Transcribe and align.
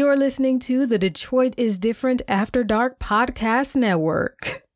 You're 0.00 0.16
listening 0.16 0.60
to 0.60 0.86
the 0.86 0.96
Detroit 0.96 1.52
is 1.58 1.78
Different 1.78 2.22
After 2.26 2.64
Dark 2.64 2.98
Podcast 2.98 3.76
Network. 3.76 4.66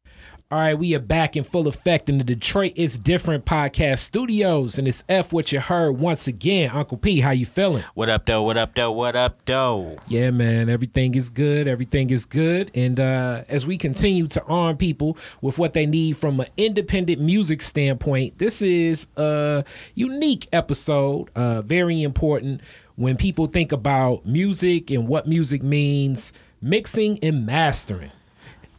All 0.51 0.59
right, 0.59 0.79
we 0.79 0.95
are 0.95 1.01
back 1.01 1.35
in 1.35 1.45
full 1.45 1.67
effect 1.67 2.11
in 2.11 2.19
the 2.19 2.25
Detroit 2.25 2.75
is 2.77 2.99
Different 2.99 3.47
podcast 3.47 4.01
studios, 4.01 4.79
and 4.79 4.87
it's 4.87 5.03
F 5.09 5.33
what 5.33 5.51
you 5.51 5.61
heard 5.61 5.93
once 5.93 6.29
again. 6.29 6.71
Uncle 6.75 6.99
P, 6.99 7.21
how 7.21 7.31
you 7.31 7.47
feeling? 7.47 7.83
What 7.95 8.11
up, 8.11 8.27
though? 8.27 8.43
What 8.43 8.59
up, 8.59 8.75
though? 8.75 8.93
What 8.93 9.17
up, 9.17 9.39
though? 9.47 9.97
Yeah, 10.09 10.31
man, 10.31 10.69
everything 10.69 11.15
is 11.15 11.31
good. 11.31 11.67
Everything 11.67 12.11
is 12.11 12.27
good, 12.27 12.71
and 12.75 13.01
uh, 13.01 13.45
as 13.49 13.67
we 13.67 13.79
continue 13.79 14.27
to 14.27 14.43
arm 14.45 14.77
people 14.77 15.17
with 15.41 15.57
what 15.57 15.73
they 15.73 15.87
need 15.87 16.19
from 16.19 16.39
an 16.39 16.49
independent 16.59 17.23
music 17.23 17.63
standpoint, 17.63 18.37
this 18.37 18.61
is 18.61 19.07
a 19.17 19.65
unique 19.95 20.49
episode. 20.53 21.31
Uh, 21.35 21.63
very 21.63 22.03
important 22.03 22.61
when 22.97 23.17
people 23.17 23.47
think 23.47 23.73
about 23.73 24.25
music 24.27 24.91
and 24.91 25.09
what 25.09 25.27
music 25.27 25.63
means, 25.63 26.33
mixing 26.61 27.19
and 27.23 27.47
mastering. 27.47 28.11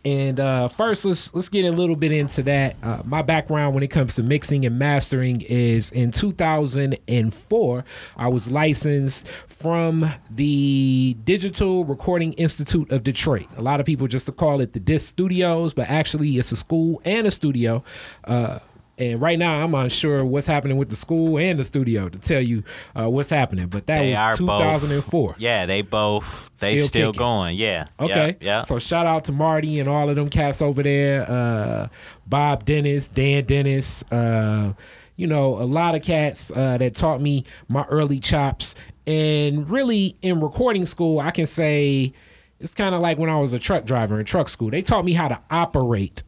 And 0.05 0.39
uh, 0.39 0.67
first, 0.67 1.03
let's 1.03 1.33
let's 1.33 1.49
get 1.49 1.65
a 1.65 1.71
little 1.71 1.95
bit 1.95 2.11
into 2.11 2.43
that. 2.43 2.75
Uh, 2.83 3.01
my 3.05 3.23
background 3.23 3.73
when 3.73 3.83
it 3.83 3.87
comes 3.87 4.13
to 4.15 4.23
mixing 4.23 4.63
and 4.63 4.77
mastering 4.77 5.41
is 5.41 5.91
in 5.91 6.11
2004. 6.11 7.85
I 8.15 8.27
was 8.27 8.51
licensed 8.51 9.27
from 9.47 10.07
the 10.29 11.17
Digital 11.23 11.85
Recording 11.85 12.33
Institute 12.33 12.91
of 12.91 13.03
Detroit. 13.03 13.47
A 13.57 13.63
lot 13.63 13.79
of 13.79 13.87
people 13.87 14.07
just 14.07 14.27
to 14.27 14.31
call 14.31 14.61
it 14.61 14.73
the 14.73 14.79
Disc 14.79 15.09
Studios, 15.09 15.73
but 15.73 15.89
actually 15.89 16.37
it's 16.37 16.51
a 16.51 16.55
school 16.55 17.01
and 17.03 17.25
a 17.25 17.31
studio. 17.31 17.83
Uh, 18.25 18.59
and 18.97 19.19
right 19.21 19.37
now, 19.37 19.63
I'm 19.63 19.75
unsure 19.75 20.23
what's 20.23 20.47
happening 20.47 20.77
with 20.77 20.89
the 20.89 20.95
school 20.95 21.37
and 21.37 21.59
the 21.59 21.63
studio 21.63 22.07
to 22.07 22.17
tell 22.17 22.39
you 22.39 22.63
uh, 22.97 23.09
what's 23.09 23.29
happening. 23.29 23.67
But 23.67 23.87
that 23.87 23.99
They 23.99 24.11
was 24.11 24.37
2004. 24.37 25.31
Both, 25.33 25.39
yeah, 25.39 25.65
they 25.65 25.81
both 25.81 26.49
they 26.59 26.77
Still 26.77 26.87
still, 26.87 27.11
going. 27.11 27.57
Yeah. 27.57 27.85
Okay. 27.99 28.37
Yeah. 28.39 28.59
yeah. 28.59 28.61
So 28.61 28.79
shout 28.79 29.05
out 29.05 29.25
to 29.25 29.31
Marty 29.33 29.79
and 29.79 29.89
all 29.89 30.09
of 30.09 30.15
them 30.15 30.29
cats 30.29 30.61
over 30.61 30.81
there. 30.81 31.29
Uh, 31.29 31.89
Bob 32.25 32.63
Dennis, 32.63 33.09
Dan 33.09 33.43
Dennis. 33.43 34.03
Uh, 34.11 34.73
you 35.17 35.27
know, 35.27 35.57
a 35.61 35.63
lot 35.63 35.95
of 35.95 36.01
cats 36.01 36.51
uh, 36.55 36.77
that 36.77 36.95
taught 36.95 37.21
me 37.21 37.45
my 37.67 37.85
early 37.85 38.19
chops. 38.19 38.75
And 39.07 39.69
really, 39.69 40.15
in 40.21 40.41
recording 40.41 40.85
school, 40.85 41.19
I 41.19 41.31
can 41.31 41.45
say 41.45 42.13
it's 42.59 42.73
kind 42.73 42.95
of 42.95 43.01
like 43.01 43.17
when 43.17 43.29
I 43.29 43.39
was 43.39 43.53
a 43.53 43.59
truck 43.59 43.85
driver 43.85 44.19
in 44.19 44.25
truck 44.25 44.49
school. 44.49 44.69
They 44.69 44.81
taught 44.81 45.05
me 45.05 45.13
how 45.13 45.27
to 45.27 45.39
operate 45.51 46.23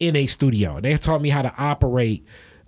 in 0.00 0.16
a 0.16 0.26
studio. 0.26 0.80
They 0.80 0.96
taught 0.96 1.22
me 1.22 1.28
how 1.28 1.42
to 1.42 1.52
operate 1.56 2.26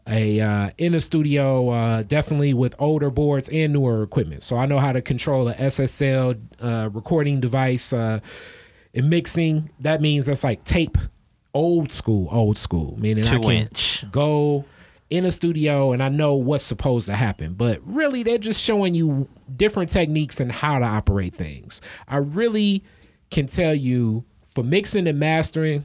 a 0.08 0.40
uh, 0.40 0.70
in 0.78 0.94
a 0.94 1.00
studio, 1.00 1.68
uh, 1.70 2.02
definitely 2.02 2.54
with 2.54 2.74
older 2.78 3.10
boards 3.10 3.48
and 3.50 3.72
newer 3.72 4.02
equipment. 4.02 4.42
So 4.42 4.56
I 4.56 4.66
know 4.66 4.78
how 4.78 4.92
to 4.92 5.02
control 5.02 5.48
a 5.48 5.54
SSL 5.54 6.40
uh, 6.62 6.90
recording 6.92 7.40
device. 7.40 7.92
Uh, 7.92 8.20
in 8.92 9.08
mixing, 9.08 9.70
that 9.80 10.00
means 10.00 10.26
that's 10.26 10.42
like 10.42 10.64
tape, 10.64 10.98
old 11.54 11.92
school, 11.92 12.28
old 12.32 12.58
school. 12.58 12.98
Meaning 12.98 13.24
I 13.24 13.38
can 13.38 13.50
inch. 13.50 14.04
go 14.10 14.64
in 15.10 15.24
a 15.24 15.30
studio 15.30 15.92
and 15.92 16.02
I 16.02 16.08
know 16.08 16.34
what's 16.34 16.64
supposed 16.64 17.06
to 17.06 17.14
happen. 17.14 17.54
But 17.54 17.80
really, 17.84 18.22
they're 18.22 18.38
just 18.38 18.62
showing 18.62 18.94
you 18.94 19.28
different 19.56 19.90
techniques 19.90 20.40
and 20.40 20.50
how 20.50 20.78
to 20.78 20.84
operate 20.84 21.34
things. 21.34 21.80
I 22.08 22.16
really 22.16 22.82
can 23.30 23.46
tell 23.46 23.74
you 23.74 24.24
for 24.44 24.64
mixing 24.64 25.06
and 25.06 25.18
mastering, 25.18 25.84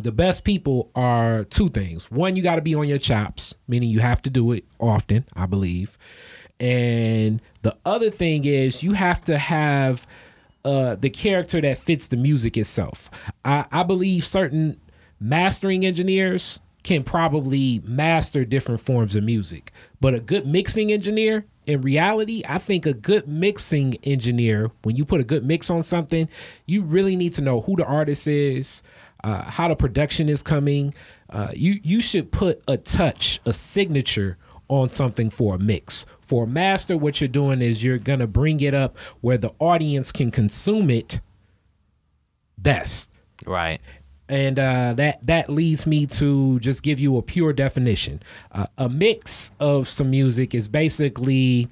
the 0.00 0.12
best 0.12 0.44
people 0.44 0.90
are 0.94 1.44
two 1.44 1.68
things. 1.68 2.10
One, 2.10 2.36
you 2.36 2.42
got 2.42 2.56
to 2.56 2.62
be 2.62 2.74
on 2.74 2.88
your 2.88 2.98
chops, 2.98 3.54
meaning 3.66 3.90
you 3.90 4.00
have 4.00 4.22
to 4.22 4.30
do 4.30 4.52
it 4.52 4.64
often, 4.78 5.24
I 5.34 5.46
believe. 5.46 5.98
And 6.60 7.40
the 7.62 7.76
other 7.84 8.10
thing 8.10 8.44
is 8.44 8.82
you 8.82 8.92
have 8.92 9.22
to 9.24 9.38
have 9.38 10.06
uh, 10.64 10.96
the 10.96 11.10
character 11.10 11.60
that 11.60 11.78
fits 11.78 12.08
the 12.08 12.16
music 12.16 12.56
itself. 12.56 13.10
I, 13.44 13.64
I 13.70 13.82
believe 13.82 14.24
certain 14.24 14.80
mastering 15.20 15.86
engineers 15.86 16.60
can 16.82 17.02
probably 17.02 17.80
master 17.84 18.44
different 18.44 18.80
forms 18.80 19.14
of 19.14 19.24
music, 19.24 19.72
but 20.00 20.14
a 20.14 20.20
good 20.20 20.46
mixing 20.46 20.90
engineer, 20.90 21.44
in 21.66 21.82
reality, 21.82 22.42
I 22.48 22.58
think 22.58 22.86
a 22.86 22.94
good 22.94 23.28
mixing 23.28 23.96
engineer, 24.04 24.70
when 24.82 24.96
you 24.96 25.04
put 25.04 25.20
a 25.20 25.24
good 25.24 25.44
mix 25.44 25.68
on 25.70 25.82
something, 25.82 26.28
you 26.66 26.82
really 26.82 27.14
need 27.14 27.34
to 27.34 27.42
know 27.42 27.60
who 27.60 27.76
the 27.76 27.84
artist 27.84 28.26
is, 28.26 28.82
uh, 29.24 29.42
how 29.42 29.68
the 29.68 29.76
production 29.76 30.28
is 30.28 30.42
coming. 30.42 30.94
Uh, 31.30 31.48
you 31.54 31.78
you 31.82 32.00
should 32.00 32.30
put 32.30 32.62
a 32.68 32.76
touch, 32.76 33.40
a 33.44 33.52
signature 33.52 34.38
on 34.68 34.88
something 34.88 35.30
for 35.30 35.54
a 35.54 35.58
mix. 35.58 36.06
For 36.20 36.44
a 36.44 36.46
master, 36.46 36.96
what 36.96 37.20
you're 37.20 37.28
doing 37.28 37.62
is 37.62 37.82
you're 37.82 37.98
gonna 37.98 38.26
bring 38.26 38.60
it 38.60 38.74
up 38.74 38.96
where 39.20 39.38
the 39.38 39.52
audience 39.58 40.12
can 40.12 40.30
consume 40.30 40.90
it 40.90 41.20
best. 42.58 43.10
Right. 43.46 43.80
And 44.28 44.58
uh, 44.58 44.92
that 44.94 45.26
that 45.26 45.48
leads 45.48 45.86
me 45.86 46.04
to 46.06 46.60
just 46.60 46.82
give 46.82 47.00
you 47.00 47.16
a 47.16 47.22
pure 47.22 47.52
definition. 47.54 48.22
Uh, 48.52 48.66
a 48.76 48.88
mix 48.88 49.52
of 49.58 49.88
some 49.88 50.10
music 50.10 50.54
is 50.54 50.68
basically 50.68 51.68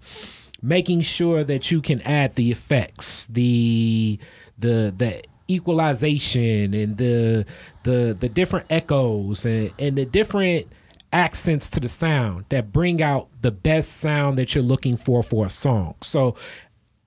making 0.62 1.02
sure 1.02 1.44
that 1.44 1.70
you 1.70 1.82
can 1.82 2.00
add 2.02 2.34
the 2.34 2.50
effects, 2.50 3.26
the 3.26 4.18
the 4.58 4.94
the 4.96 5.22
equalization, 5.48 6.74
and 6.74 6.96
the 6.96 7.44
the 7.82 8.16
the 8.18 8.28
different 8.28 8.66
echoes 8.70 9.46
and, 9.46 9.70
and 9.78 9.96
the 9.96 10.04
different 10.04 10.66
accents 11.12 11.70
to 11.70 11.80
the 11.80 11.88
sound 11.88 12.44
that 12.48 12.72
bring 12.72 13.02
out 13.02 13.28
the 13.42 13.50
best 13.50 13.98
sound 13.98 14.38
that 14.38 14.54
you're 14.54 14.64
looking 14.64 14.96
for 14.96 15.22
for 15.22 15.46
a 15.46 15.50
song. 15.50 15.94
So 16.02 16.36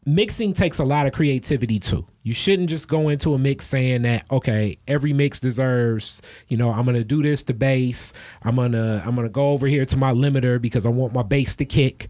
mixing 0.06 0.54
takes 0.54 0.80
a 0.80 0.84
lot 0.84 1.06
of 1.06 1.14
creativity 1.14 1.80
too. 1.80 2.06
You 2.24 2.34
shouldn't 2.34 2.70
just 2.70 2.88
go 2.88 3.10
into 3.10 3.34
a 3.34 3.38
mix 3.38 3.66
saying 3.68 4.04
that 4.04 4.26
okay, 4.32 4.78
every 4.88 5.14
mix 5.14 5.40
deserves, 5.40 6.22
you 6.48 6.58
know, 6.58 6.72
I'm 6.72 6.86
going 6.86 6.98
to 6.98 7.04
do 7.04 7.22
this 7.22 7.44
to 7.46 7.54
bass. 7.54 8.14
I'm 8.44 8.56
going 8.56 8.72
to 8.72 9.04
I'm 9.06 9.16
going 9.16 9.28
to 9.28 9.32
go 9.32 9.50
over 9.50 9.68
here 9.68 9.86
to 9.86 9.98
my 9.98 10.12
limiter 10.12 10.62
because 10.62 10.86
I 10.86 10.90
want 10.90 11.14
my 11.14 11.24
bass 11.24 11.56
to 11.58 11.66
kick. 11.66 12.10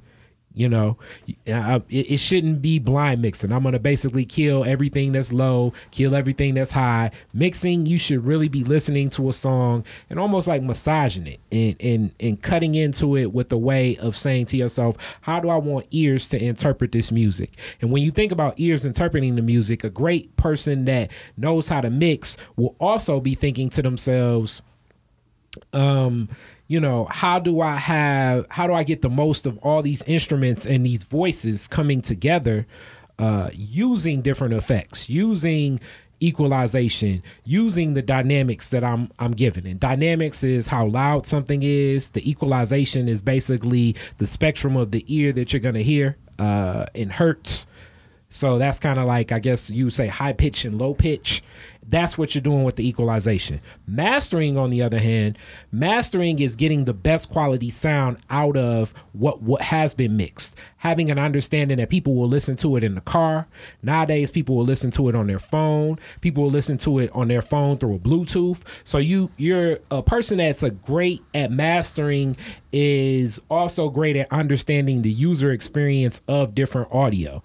You 0.59 0.67
know, 0.67 0.97
it, 1.45 1.87
it 1.87 2.17
shouldn't 2.17 2.61
be 2.61 2.79
blind 2.79 3.21
mixing. 3.21 3.53
I'm 3.53 3.63
to 3.63 3.79
basically 3.79 4.25
kill 4.25 4.65
everything 4.65 5.13
that's 5.13 5.31
low, 5.31 5.71
kill 5.91 6.13
everything 6.13 6.55
that's 6.55 6.69
high. 6.69 7.11
Mixing, 7.33 7.85
you 7.85 7.97
should 7.97 8.25
really 8.25 8.49
be 8.49 8.65
listening 8.65 9.07
to 9.11 9.29
a 9.29 9.31
song 9.31 9.85
and 10.09 10.19
almost 10.19 10.49
like 10.49 10.61
massaging 10.61 11.27
it 11.27 11.39
and, 11.49 11.75
and, 11.79 12.11
and 12.19 12.41
cutting 12.41 12.75
into 12.75 13.15
it 13.15 13.31
with 13.31 13.47
the 13.47 13.57
way 13.57 13.95
of 13.99 14.17
saying 14.17 14.47
to 14.47 14.57
yourself, 14.57 14.97
how 15.21 15.39
do 15.39 15.47
I 15.47 15.55
want 15.55 15.85
ears 15.91 16.27
to 16.27 16.43
interpret 16.43 16.91
this 16.91 17.09
music? 17.09 17.53
And 17.79 17.89
when 17.89 18.03
you 18.03 18.11
think 18.11 18.33
about 18.33 18.59
ears 18.59 18.83
interpreting 18.83 19.37
the 19.37 19.41
music, 19.41 19.85
a 19.85 19.89
great 19.89 20.35
person 20.35 20.83
that 20.85 21.11
knows 21.37 21.69
how 21.69 21.79
to 21.79 21.89
mix 21.89 22.35
will 22.57 22.75
also 22.81 23.21
be 23.21 23.33
thinking 23.33 23.69
to 23.69 23.81
themselves, 23.81 24.61
um 25.71 26.27
you 26.69 26.79
know 26.79 27.05
how 27.11 27.37
do 27.37 27.59
i 27.59 27.75
have 27.75 28.45
how 28.49 28.65
do 28.65 28.73
i 28.73 28.83
get 28.83 29.01
the 29.01 29.09
most 29.09 29.45
of 29.45 29.57
all 29.57 29.81
these 29.81 30.01
instruments 30.03 30.65
and 30.65 30.85
these 30.85 31.03
voices 31.03 31.67
coming 31.67 32.01
together 32.01 32.65
uh 33.17 33.49
using 33.53 34.21
different 34.21 34.53
effects 34.53 35.09
using 35.09 35.79
equalization 36.21 37.23
using 37.45 37.93
the 37.93 38.01
dynamics 38.01 38.69
that 38.71 38.83
i'm 38.83 39.09
i'm 39.19 39.31
given? 39.31 39.65
And 39.65 39.79
dynamics 39.79 40.43
is 40.43 40.67
how 40.67 40.85
loud 40.85 41.25
something 41.25 41.63
is. 41.63 42.09
The 42.11 42.29
equalization 42.29 43.07
is 43.07 43.21
basically 43.21 43.95
the 44.17 44.27
spectrum 44.27 44.75
of 44.75 44.91
the 44.91 45.03
ear 45.07 45.31
that 45.33 45.53
you're 45.53 45.61
to 45.75 45.83
hear 45.83 46.17
uh 46.37 46.85
in 46.93 47.09
hertz. 47.09 47.65
So 48.29 48.57
that's 48.59 48.79
kind 48.79 48.99
of 48.99 49.07
like 49.07 49.31
I 49.31 49.39
guess 49.39 49.69
you 49.69 49.89
say 49.89 50.07
high 50.07 50.33
pitch 50.33 50.65
and 50.65 50.77
low 50.77 50.93
pitch. 50.93 51.41
That's 51.89 52.17
what 52.17 52.35
you're 52.35 52.41
doing 52.41 52.63
with 52.63 52.75
the 52.75 52.87
equalization. 52.87 53.61
Mastering, 53.87 54.57
on 54.57 54.69
the 54.69 54.83
other 54.83 54.99
hand, 54.99 55.37
mastering 55.71 56.39
is 56.39 56.55
getting 56.55 56.85
the 56.85 56.93
best 56.93 57.29
quality 57.29 57.71
sound 57.71 58.17
out 58.29 58.55
of 58.55 58.93
what 59.13 59.41
what 59.41 59.61
has 59.61 59.93
been 59.93 60.15
mixed. 60.15 60.55
Having 60.77 61.09
an 61.09 61.17
understanding 61.17 61.77
that 61.77 61.89
people 61.89 62.15
will 62.15 62.27
listen 62.27 62.55
to 62.57 62.75
it 62.75 62.83
in 62.83 62.95
the 62.95 63.01
car. 63.01 63.47
Nowadays, 63.81 64.29
people 64.29 64.55
will 64.55 64.65
listen 64.65 64.91
to 64.91 65.09
it 65.09 65.15
on 65.15 65.27
their 65.27 65.39
phone. 65.39 65.97
People 66.21 66.43
will 66.43 66.51
listen 66.51 66.77
to 66.79 66.99
it 66.99 67.09
on 67.13 67.27
their 67.27 67.41
phone 67.41 67.77
through 67.77 67.95
a 67.95 67.99
Bluetooth. 67.99 68.61
So 68.83 68.99
you 68.99 69.31
you're 69.37 69.79
a 69.89 70.03
person 70.03 70.37
that's 70.37 70.63
a 70.63 70.69
great 70.69 71.23
at 71.33 71.51
mastering 71.51 72.37
is 72.71 73.41
also 73.49 73.89
great 73.89 74.15
at 74.15 74.31
understanding 74.31 75.01
the 75.01 75.11
user 75.11 75.51
experience 75.51 76.21
of 76.27 76.53
different 76.53 76.87
audio 76.93 77.41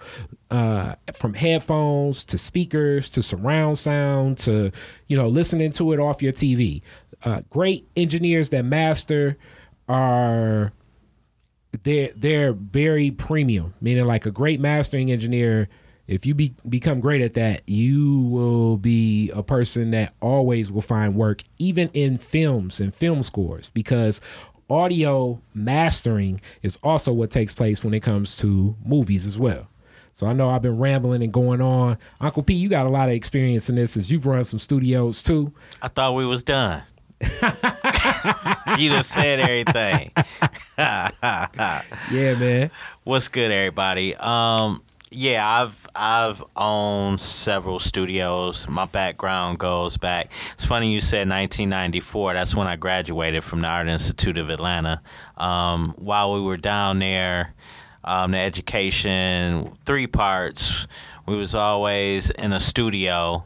uh, 0.51 0.95
from 1.13 1.35
headphones 1.35 2.25
to 2.25 2.39
speakers 2.39 3.11
to 3.11 3.23
surround 3.23 3.79
sound 3.79 4.34
to 4.37 4.71
you 5.09 5.17
know 5.17 5.29
listening 5.29 5.71
to 5.73 5.93
it 5.93 6.01
off 6.01 6.23
your 6.23 6.33
TV. 6.33 6.83
Uh, 7.25 7.41
great 7.49 7.87
engineers 7.97 8.51
that 8.51 8.65
master 8.65 9.37
are 9.89 10.73
they're 11.83 12.11
they're 12.15 12.53
very 12.53 13.11
premium, 13.11 13.75
meaning 13.81 14.05
like 14.05 14.27
a 14.27 14.31
great 14.31 14.61
mastering 14.61 15.11
engineer. 15.11 15.69
If 16.07 16.27
you 16.27 16.35
be, 16.35 16.55
become 16.69 17.01
great 17.01 17.23
at 17.23 17.33
that, 17.33 17.63
you 17.67 18.21
will 18.21 18.77
be 18.77 19.31
a 19.31 19.43
person 19.43 19.91
that 19.93 20.13
always 20.21 20.71
will 20.71 20.83
find 20.83 21.17
work, 21.17 21.43
even 21.59 21.89
in 21.95 22.19
films 22.19 22.79
and 22.79 22.95
film 22.95 23.23
scores, 23.23 23.71
because 23.71 24.21
audio 24.69 25.41
mastering 25.55 26.43
is 26.63 26.79
also 26.83 27.11
what 27.11 27.31
takes 27.31 27.55
place 27.55 27.83
when 27.83 27.95
it 27.95 28.03
comes 28.03 28.37
to 28.39 28.77
movies 28.85 29.27
as 29.27 29.39
well. 29.39 29.67
So 30.15 30.29
I 30.29 30.33
know 30.33 30.49
I've 30.49 30.63
been 30.63 30.79
rambling 30.79 31.23
and 31.25 31.33
going 31.33 31.61
on. 31.61 31.99
Uncle 32.21 32.45
P, 32.45 32.55
you 32.55 32.69
got 32.69 32.87
a 32.87 32.89
lot 32.89 33.09
of 33.09 33.17
experience 33.17 33.69
in 33.69 33.75
this 33.75 33.97
as 33.97 34.13
you've 34.13 34.27
run 34.27 34.45
some 34.45 34.61
studios 34.61 35.25
too. 35.25 35.53
I 35.83 35.89
thought 35.89 36.15
we 36.15 36.25
was 36.25 36.45
done. 36.45 36.85
you 37.21 38.91
just 38.91 39.11
said 39.11 39.41
everything. 39.41 40.13
Yeah, 40.79 42.35
man. 42.39 42.71
What's 43.03 43.27
good, 43.27 43.51
everybody? 43.51 44.15
Um, 44.15 44.83
yeah, 45.11 45.49
I've 45.49 45.87
I've 45.95 46.45
owned 46.57 47.21
several 47.21 47.79
studios. 47.79 48.69
My 48.69 48.85
background 48.85 49.59
goes 49.59 49.97
back. 49.97 50.31
It's 50.55 50.65
funny 50.65 50.93
you 50.93 51.01
said 51.01 51.29
1994. 51.29 52.35
That's 52.35 52.55
when 52.55 52.67
I 52.67 52.77
graduated 52.77 53.45
from 53.45 53.61
the 53.61 53.69
Art 53.69 53.89
Institute 53.89 54.39
of 54.39 54.51
Atlanta. 54.51 55.03
Um, 55.37 55.95
while 55.97 56.35
we 56.35 56.41
were 56.41 56.57
down 56.57 56.99
there, 56.99 57.55
um, 58.05 58.31
the 58.33 58.39
education 58.39 59.77
three 59.85 60.07
parts. 60.07 60.87
We 61.27 61.37
was 61.37 61.55
always 61.55 62.31
in 62.31 62.53
a 62.53 62.61
studio 62.61 63.45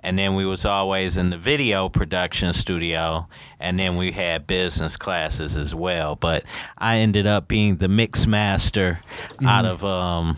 and 0.00 0.18
then 0.18 0.34
we 0.34 0.44
was 0.44 0.64
always 0.64 1.16
in 1.16 1.30
the 1.30 1.38
video 1.38 1.88
production 1.88 2.52
studio 2.52 3.26
and 3.58 3.78
then 3.78 3.96
we 3.96 4.12
had 4.12 4.46
business 4.46 4.96
classes 4.96 5.56
as 5.56 5.74
well. 5.74 6.14
But 6.14 6.44
i 6.76 6.98
ended 6.98 7.26
up 7.26 7.48
being 7.48 7.76
the 7.76 7.88
mix 7.88 8.26
master 8.26 9.00
out 9.44 9.64
of 9.64 9.84
um 9.84 10.36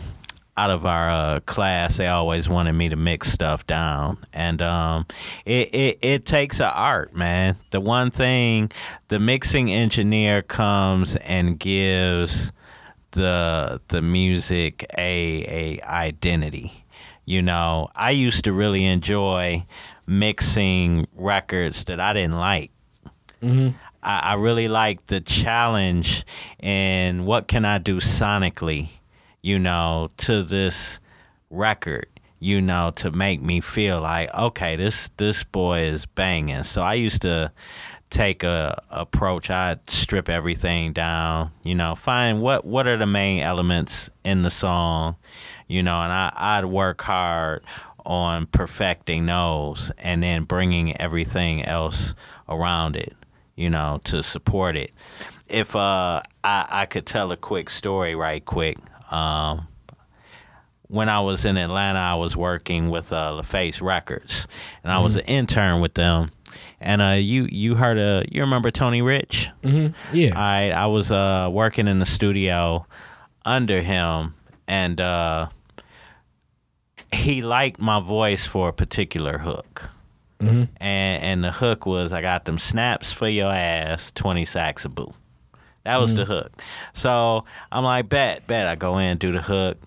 out 0.57 0.69
of 0.69 0.85
our 0.85 1.09
uh, 1.09 1.39
class. 1.41 1.97
They 1.97 2.07
always 2.07 2.49
wanted 2.49 2.73
me 2.73 2.89
to 2.89 2.95
mix 2.97 3.31
stuff 3.31 3.65
down. 3.67 4.17
And 4.33 4.61
um 4.61 5.05
it, 5.45 5.73
it 5.73 5.99
it 6.01 6.25
takes 6.25 6.59
a 6.59 6.73
art 6.73 7.15
man. 7.15 7.57
The 7.69 7.79
one 7.81 8.09
thing 8.11 8.71
the 9.09 9.19
mixing 9.19 9.71
engineer 9.71 10.41
comes 10.41 11.15
and 11.17 11.59
gives 11.59 12.51
the 13.11 13.81
the 13.89 14.01
music 14.01 14.85
a 14.97 15.79
a 15.79 15.85
identity 15.85 16.81
you 17.25 17.41
know, 17.41 17.89
I 17.95 18.11
used 18.11 18.43
to 18.45 18.53
really 18.53 18.85
enjoy 18.85 19.65
mixing 20.07 21.07
records 21.15 21.85
that 21.85 21.99
I 21.99 22.13
didn't 22.13 22.37
like. 22.37 22.71
Mm-hmm. 23.41 23.69
I, 24.03 24.19
I 24.19 24.33
really 24.33 24.67
like 24.67 25.05
the 25.05 25.21
challenge 25.21 26.25
and 26.59 27.25
what 27.25 27.47
can 27.47 27.63
I 27.63 27.77
do 27.77 27.97
sonically, 27.97 28.89
you 29.41 29.59
know, 29.59 30.09
to 30.17 30.43
this 30.43 30.99
record, 31.49 32.07
you 32.39 32.59
know, 32.61 32.91
to 32.97 33.11
make 33.11 33.41
me 33.41 33.61
feel 33.61 34.01
like, 34.01 34.33
okay, 34.33 34.75
this 34.75 35.09
this 35.17 35.43
boy 35.43 35.81
is 35.81 36.05
banging. 36.05 36.63
So 36.63 36.81
I 36.81 36.95
used 36.95 37.21
to 37.21 37.51
take 38.11 38.43
a 38.43 38.79
approach. 38.91 39.49
I'd 39.49 39.89
strip 39.89 40.29
everything 40.29 40.93
down, 40.93 41.51
you 41.63 41.73
know, 41.73 41.95
find 41.95 42.41
what 42.41 42.65
what 42.65 42.85
are 42.85 42.97
the 42.97 43.07
main 43.07 43.41
elements 43.41 44.11
in 44.23 44.43
the 44.43 44.51
song, 44.51 45.15
you 45.67 45.81
know, 45.81 45.99
and 46.01 46.11
I, 46.11 46.31
I'd 46.35 46.65
work 46.65 47.01
hard 47.01 47.63
on 48.05 48.45
perfecting 48.47 49.25
those 49.25 49.91
and 49.97 50.21
then 50.21 50.43
bringing 50.43 50.99
everything 50.99 51.63
else 51.63 52.13
around 52.49 52.95
it, 52.95 53.15
you 53.55 53.69
know, 53.69 54.01
to 54.03 54.21
support 54.21 54.75
it. 54.75 54.91
If 55.47 55.75
uh, 55.75 56.21
I, 56.43 56.67
I 56.69 56.85
could 56.85 57.05
tell 57.05 57.31
a 57.31 57.37
quick 57.37 57.69
story 57.69 58.13
right 58.13 58.43
quick. 58.43 58.77
Um, 59.11 59.67
when 60.87 61.07
I 61.07 61.21
was 61.21 61.45
in 61.45 61.55
Atlanta, 61.55 61.99
I 61.99 62.15
was 62.15 62.35
working 62.35 62.89
with 62.89 63.13
uh, 63.13 63.31
LaFace 63.31 63.81
Records, 63.81 64.45
and 64.83 64.91
I 64.91 64.99
was 64.99 65.15
an 65.15 65.23
intern 65.25 65.79
with 65.79 65.93
them. 65.93 66.31
And 66.79 67.01
uh, 67.01 67.17
you 67.17 67.47
you 67.51 67.75
heard 67.75 67.97
a 67.97 68.25
you 68.29 68.41
remember 68.41 68.71
Tony 68.71 69.01
Rich? 69.01 69.49
Mm-hmm. 69.63 70.15
Yeah. 70.15 70.31
I 70.35 70.71
I 70.71 70.85
was 70.87 71.11
uh 71.11 71.49
working 71.51 71.87
in 71.87 71.99
the 71.99 72.05
studio 72.05 72.85
under 73.45 73.81
him 73.81 74.35
and 74.67 74.99
uh 75.01 75.49
he 77.13 77.41
liked 77.41 77.79
my 77.79 77.99
voice 77.99 78.45
for 78.45 78.69
a 78.69 78.73
particular 78.73 79.39
hook. 79.39 79.89
Mm-hmm. 80.39 80.63
And 80.77 81.23
and 81.23 81.43
the 81.43 81.51
hook 81.51 81.85
was 81.85 82.13
I 82.13 82.21
got 82.21 82.45
them 82.45 82.57
snaps 82.57 83.11
for 83.11 83.27
your 83.27 83.51
ass, 83.51 84.11
20 84.11 84.45
sacks 84.45 84.85
of 84.85 84.95
boo. 84.95 85.13
That 85.83 85.99
was 85.99 86.15
the 86.15 86.25
hook. 86.25 86.51
So 86.93 87.45
I'm 87.71 87.83
like, 87.83 88.07
bet, 88.07 88.45
bet. 88.45 88.67
I 88.67 88.75
go 88.75 88.97
in, 88.97 89.17
do 89.17 89.31
the 89.31 89.41
hook. 89.41 89.77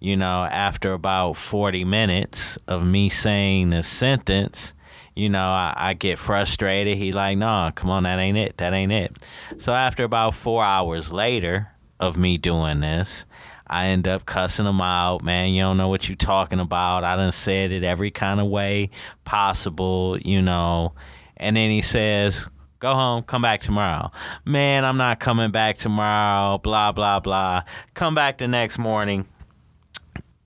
You 0.00 0.16
know, 0.16 0.44
after 0.44 0.92
about 0.92 1.34
40 1.34 1.84
minutes 1.84 2.56
of 2.68 2.86
me 2.86 3.08
saying 3.08 3.70
the 3.70 3.82
sentence, 3.82 4.72
you 5.18 5.28
know, 5.28 5.50
I, 5.50 5.74
I 5.76 5.94
get 5.94 6.16
frustrated. 6.16 6.96
He 6.96 7.10
like, 7.10 7.36
nah, 7.38 7.72
come 7.72 7.90
on, 7.90 8.04
that 8.04 8.20
ain't 8.20 8.38
it. 8.38 8.56
That 8.58 8.72
ain't 8.72 8.92
it. 8.92 9.16
So 9.56 9.74
after 9.74 10.04
about 10.04 10.32
four 10.32 10.62
hours 10.62 11.10
later 11.10 11.72
of 11.98 12.16
me 12.16 12.38
doing 12.38 12.78
this, 12.78 13.26
I 13.66 13.86
end 13.86 14.06
up 14.06 14.26
cussing 14.26 14.64
him 14.64 14.80
out, 14.80 15.24
man. 15.24 15.52
You 15.52 15.62
don't 15.62 15.76
know 15.76 15.88
what 15.88 16.08
you're 16.08 16.14
talking 16.14 16.60
about. 16.60 17.02
I 17.02 17.16
done 17.16 17.32
said 17.32 17.72
it 17.72 17.82
every 17.82 18.12
kind 18.12 18.38
of 18.38 18.46
way 18.46 18.90
possible, 19.24 20.16
you 20.20 20.40
know. 20.40 20.94
And 21.36 21.56
then 21.56 21.70
he 21.70 21.82
says, 21.82 22.46
Go 22.78 22.94
home, 22.94 23.24
come 23.24 23.42
back 23.42 23.60
tomorrow. 23.60 24.12
Man, 24.44 24.84
I'm 24.84 24.98
not 24.98 25.18
coming 25.18 25.50
back 25.50 25.78
tomorrow, 25.78 26.58
blah, 26.58 26.92
blah, 26.92 27.18
blah. 27.18 27.62
Come 27.94 28.14
back 28.14 28.38
the 28.38 28.46
next 28.46 28.78
morning. 28.78 29.26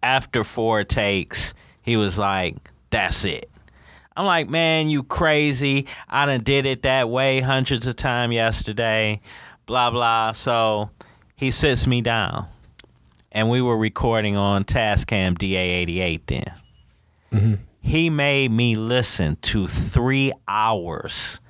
After 0.02 0.42
four 0.42 0.82
takes, 0.82 1.52
he 1.82 1.98
was 1.98 2.18
like, 2.18 2.56
That's 2.88 3.26
it. 3.26 3.51
I'm 4.16 4.26
like, 4.26 4.48
man, 4.48 4.88
you 4.88 5.02
crazy. 5.02 5.86
I 6.08 6.26
done 6.26 6.42
did 6.42 6.66
it 6.66 6.82
that 6.82 7.08
way 7.08 7.40
hundreds 7.40 7.86
of 7.86 7.96
times 7.96 8.34
yesterday, 8.34 9.20
blah, 9.66 9.90
blah. 9.90 10.32
So 10.32 10.90
he 11.36 11.50
sits 11.50 11.86
me 11.86 12.00
down. 12.02 12.46
And 13.30 13.48
we 13.48 13.62
were 13.62 13.78
recording 13.78 14.36
on 14.36 14.64
Tascam 14.64 15.38
DA88 15.38 16.20
then. 16.26 16.54
Mm-hmm. 17.32 17.54
He 17.80 18.10
made 18.10 18.52
me 18.52 18.76
listen 18.76 19.36
to 19.36 19.66
three 19.66 20.32
hours 20.46 21.40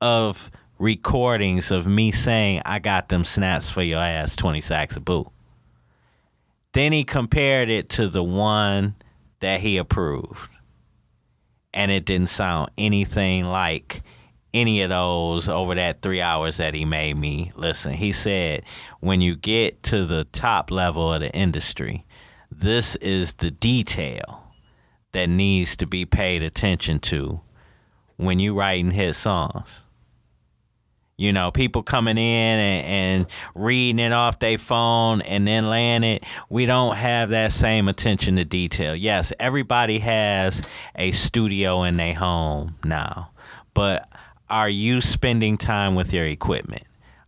of 0.00 0.50
recordings 0.78 1.70
of 1.70 1.86
me 1.86 2.10
saying, 2.10 2.62
I 2.64 2.78
got 2.78 3.10
them 3.10 3.24
snaps 3.24 3.68
for 3.68 3.82
your 3.82 4.00
ass, 4.00 4.34
20 4.34 4.60
sacks 4.62 4.96
of 4.96 5.04
boo. 5.04 5.30
Then 6.72 6.92
he 6.92 7.04
compared 7.04 7.68
it 7.68 7.90
to 7.90 8.08
the 8.08 8.24
one 8.24 8.94
that 9.40 9.60
he 9.60 9.76
approved. 9.76 10.49
And 11.72 11.90
it 11.90 12.04
didn't 12.04 12.28
sound 12.30 12.70
anything 12.76 13.44
like 13.44 14.02
any 14.52 14.82
of 14.82 14.90
those 14.90 15.48
over 15.48 15.74
that 15.76 16.02
three 16.02 16.20
hours 16.20 16.56
that 16.56 16.74
he 16.74 16.84
made 16.84 17.16
me 17.16 17.52
listen. 17.54 17.92
He 17.92 18.12
said, 18.12 18.64
when 18.98 19.20
you 19.20 19.36
get 19.36 19.82
to 19.84 20.04
the 20.04 20.24
top 20.24 20.70
level 20.70 21.12
of 21.12 21.20
the 21.20 21.32
industry, 21.32 22.04
this 22.50 22.96
is 22.96 23.34
the 23.34 23.50
detail 23.50 24.52
that 25.12 25.28
needs 25.28 25.76
to 25.76 25.86
be 25.86 26.04
paid 26.04 26.42
attention 26.42 26.98
to 27.00 27.40
when 28.16 28.38
you're 28.38 28.54
writing 28.54 28.90
hit 28.90 29.14
songs. 29.14 29.82
You 31.20 31.34
know, 31.34 31.50
people 31.50 31.82
coming 31.82 32.16
in 32.16 32.58
and, 32.58 32.86
and 32.86 33.26
reading 33.54 33.98
it 33.98 34.10
off 34.10 34.38
their 34.38 34.56
phone 34.56 35.20
and 35.20 35.46
then 35.46 35.68
laying 35.68 36.02
it. 36.02 36.24
We 36.48 36.64
don't 36.64 36.96
have 36.96 37.28
that 37.28 37.52
same 37.52 37.90
attention 37.90 38.36
to 38.36 38.46
detail. 38.46 38.96
Yes, 38.96 39.30
everybody 39.38 39.98
has 39.98 40.62
a 40.96 41.10
studio 41.10 41.82
in 41.82 41.98
their 41.98 42.14
home 42.14 42.76
now, 42.84 43.32
but 43.74 44.08
are 44.48 44.70
you 44.70 45.02
spending 45.02 45.58
time 45.58 45.94
with 45.94 46.14
your 46.14 46.24
equipment? 46.24 46.84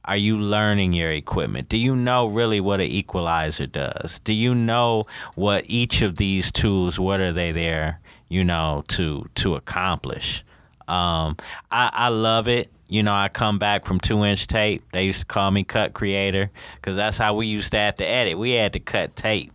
Are 0.06 0.16
you 0.16 0.38
learning 0.38 0.94
your 0.94 1.11
equipment? 1.11 1.68
Do 1.68 1.76
you 1.76 1.94
know 1.94 2.28
really 2.28 2.61
what 2.61 2.80
an 2.80 2.87
equalizer 2.87 3.66
does? 3.66 4.20
Do 4.20 4.32
you 4.32 4.54
know 4.54 5.04
what 5.34 5.64
each 5.66 6.00
of 6.00 6.16
these 6.16 6.50
tools, 6.50 6.99
what 6.99 7.20
are 7.20 7.30
they 7.30 7.52
there, 7.52 8.00
you 8.30 8.42
know, 8.42 8.84
to 8.88 9.28
to 9.34 9.54
accomplish? 9.54 10.42
Um, 10.88 11.36
I, 11.70 11.90
I 11.92 12.08
love 12.08 12.48
it. 12.48 12.70
You 12.88 13.02
know, 13.02 13.14
I 13.14 13.28
come 13.28 13.58
back 13.58 13.86
from 13.86 14.00
two 14.00 14.22
inch 14.24 14.46
tape. 14.46 14.82
They 14.92 15.04
used 15.04 15.20
to 15.20 15.26
call 15.26 15.50
me 15.50 15.64
cut 15.64 15.94
creator 15.94 16.50
because 16.74 16.94
that's 16.94 17.16
how 17.16 17.34
we 17.34 17.46
used 17.46 17.72
to 17.72 17.78
have 17.78 17.94
to 17.96 18.06
edit. 18.06 18.38
We 18.38 18.50
had 18.50 18.74
to 18.74 18.80
cut 18.80 19.16
tape. 19.16 19.50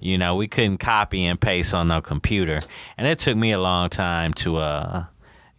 You 0.00 0.18
know, 0.18 0.34
we 0.34 0.48
couldn't 0.48 0.78
copy 0.78 1.24
and 1.24 1.40
paste 1.40 1.72
on 1.72 1.86
no 1.88 2.00
computer, 2.00 2.60
and 2.98 3.06
it 3.06 3.20
took 3.20 3.36
me 3.36 3.52
a 3.52 3.60
long 3.60 3.90
time 3.90 4.34
to 4.34 4.56
uh 4.56 5.04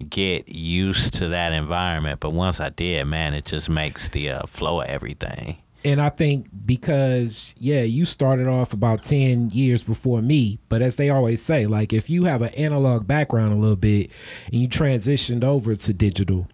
get 0.09 0.49
used 0.49 1.13
to 1.15 1.29
that 1.29 1.53
environment. 1.53 2.19
But 2.19 2.31
once 2.31 2.59
I 2.59 2.69
did, 2.69 3.05
man, 3.05 3.33
it 3.33 3.45
just 3.45 3.69
makes 3.69 4.09
the 4.09 4.31
uh, 4.31 4.45
flow 4.47 4.81
of 4.81 4.87
everything. 4.87 5.57
And 5.85 6.01
I 6.01 6.09
think 6.09 6.47
because, 6.65 7.53
yeah, 7.59 7.83
you 7.83 8.05
started 8.05 8.47
off 8.47 8.73
about 8.73 9.03
10 9.03 9.51
years 9.51 9.83
before 9.83 10.19
me, 10.19 10.57
but 10.67 10.81
as 10.81 10.95
they 10.95 11.11
always 11.11 11.43
say, 11.43 11.67
like 11.67 11.93
if 11.93 12.09
you 12.09 12.23
have 12.23 12.41
an 12.41 12.53
analog 12.55 13.05
background 13.05 13.53
a 13.53 13.55
little 13.55 13.75
bit 13.75 14.09
and 14.51 14.55
you 14.61 14.67
transitioned 14.67 15.43
over 15.43 15.75
to 15.75 15.93
digital, 15.93 16.47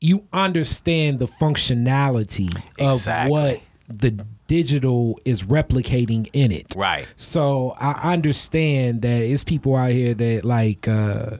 you 0.00 0.26
understand 0.32 1.20
the 1.20 1.28
functionality 1.28 2.52
of 2.80 3.06
what 3.30 3.60
the 3.88 4.10
digital 4.48 5.20
is 5.24 5.44
replicating 5.44 6.28
in 6.32 6.50
it. 6.50 6.74
Right. 6.76 7.06
So 7.14 7.76
I 7.78 8.12
understand 8.12 9.02
that 9.02 9.22
it's 9.22 9.44
people 9.44 9.76
out 9.76 9.92
here 9.92 10.12
that 10.12 10.44
like 10.44 10.88
uh 10.88 11.36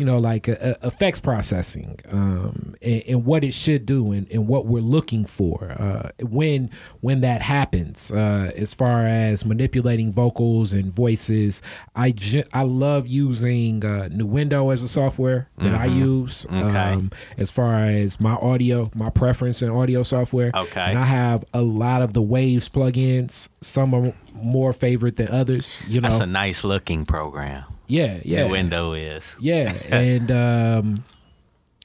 you 0.00 0.06
know, 0.06 0.18
like 0.18 0.48
uh, 0.48 0.52
uh, 0.52 0.74
effects 0.82 1.20
processing 1.20 2.00
um, 2.10 2.74
and, 2.80 3.02
and, 3.06 3.24
what 3.26 3.44
it 3.44 3.52
should 3.52 3.84
do 3.84 4.12
and, 4.12 4.26
and 4.30 4.48
what 4.48 4.64
we're 4.64 4.80
looking 4.80 5.26
for 5.26 5.72
uh, 5.72 6.10
when 6.22 6.70
when 7.02 7.20
that 7.20 7.42
happens. 7.42 8.10
Uh, 8.10 8.50
as 8.56 8.72
far 8.72 9.06
as 9.06 9.44
manipulating 9.44 10.10
vocals 10.10 10.72
and 10.72 10.90
voices, 10.90 11.60
I 11.94 12.12
ju- 12.12 12.44
I 12.54 12.62
love 12.62 13.08
using 13.08 13.84
uh, 13.84 14.08
Nuendo 14.10 14.72
as 14.72 14.82
a 14.82 14.88
software 14.88 15.50
that 15.58 15.72
mm-hmm. 15.72 15.82
I 15.82 15.84
use. 15.84 16.46
Okay. 16.46 16.78
Um, 16.78 17.10
as 17.36 17.50
far 17.50 17.84
as 17.84 18.18
my 18.18 18.36
audio, 18.36 18.90
my 18.94 19.10
preference 19.10 19.60
in 19.60 19.68
audio 19.68 20.02
software. 20.02 20.50
Okay. 20.54 20.80
And 20.80 20.98
I 20.98 21.04
have 21.04 21.44
a 21.52 21.60
lot 21.60 22.00
of 22.00 22.14
the 22.14 22.22
Waves 22.22 22.70
plugins. 22.70 23.50
Some 23.60 23.92
are 23.92 24.14
more 24.32 24.72
favorite 24.72 25.16
than 25.16 25.28
others. 25.28 25.76
You 25.86 26.00
know, 26.00 26.08
that's 26.08 26.22
a 26.22 26.26
nice 26.26 26.64
looking 26.64 27.04
program. 27.04 27.64
Yeah, 27.90 28.20
yeah. 28.24 28.44
Window 28.44 28.92
is. 28.92 29.36
Yeah, 29.40 29.74
and 29.90 30.30
um, 30.30 31.04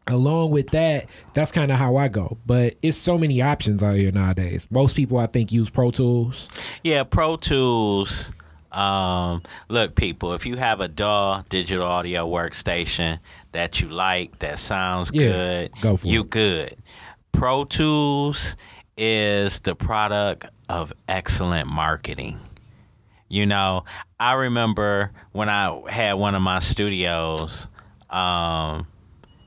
along 0.07 0.51
with 0.51 0.69
that, 0.69 1.07
that's 1.33 1.51
kind 1.51 1.71
of 1.71 1.77
how 1.77 1.95
I 1.97 2.07
go. 2.07 2.37
But 2.45 2.75
it's 2.81 2.97
so 2.97 3.17
many 3.17 3.41
options 3.41 3.81
out 3.83 3.95
here 3.95 4.11
nowadays. 4.11 4.67
Most 4.69 4.95
people, 4.95 5.17
I 5.17 5.27
think, 5.27 5.51
use 5.51 5.69
Pro 5.69 5.91
Tools. 5.91 6.49
Yeah, 6.83 7.03
Pro 7.03 7.35
Tools. 7.37 8.31
Um, 8.71 9.41
look, 9.69 9.95
people, 9.95 10.33
if 10.33 10.45
you 10.45 10.57
have 10.57 10.81
a 10.81 10.89
DAW 10.89 11.43
digital 11.49 11.87
audio 11.87 12.27
workstation 12.29 13.19
that 13.53 13.79
you 13.79 13.87
like, 13.87 14.39
that 14.39 14.59
sounds 14.59 15.11
yeah, 15.13 15.27
good, 15.29 15.71
go 15.81 15.97
for 15.97 16.07
you 16.07 16.21
it. 16.21 16.29
good. 16.29 16.77
Pro 17.31 17.63
Tools 17.63 18.57
is 18.97 19.61
the 19.61 19.75
product 19.75 20.45
of 20.67 20.91
excellent 21.07 21.69
marketing. 21.69 22.39
You 23.29 23.45
know, 23.45 23.85
I 24.19 24.33
remember 24.33 25.11
when 25.31 25.49
I 25.49 25.81
had 25.89 26.13
one 26.13 26.35
of 26.35 26.41
my 26.41 26.59
studios, 26.59 27.67
um, 28.09 28.87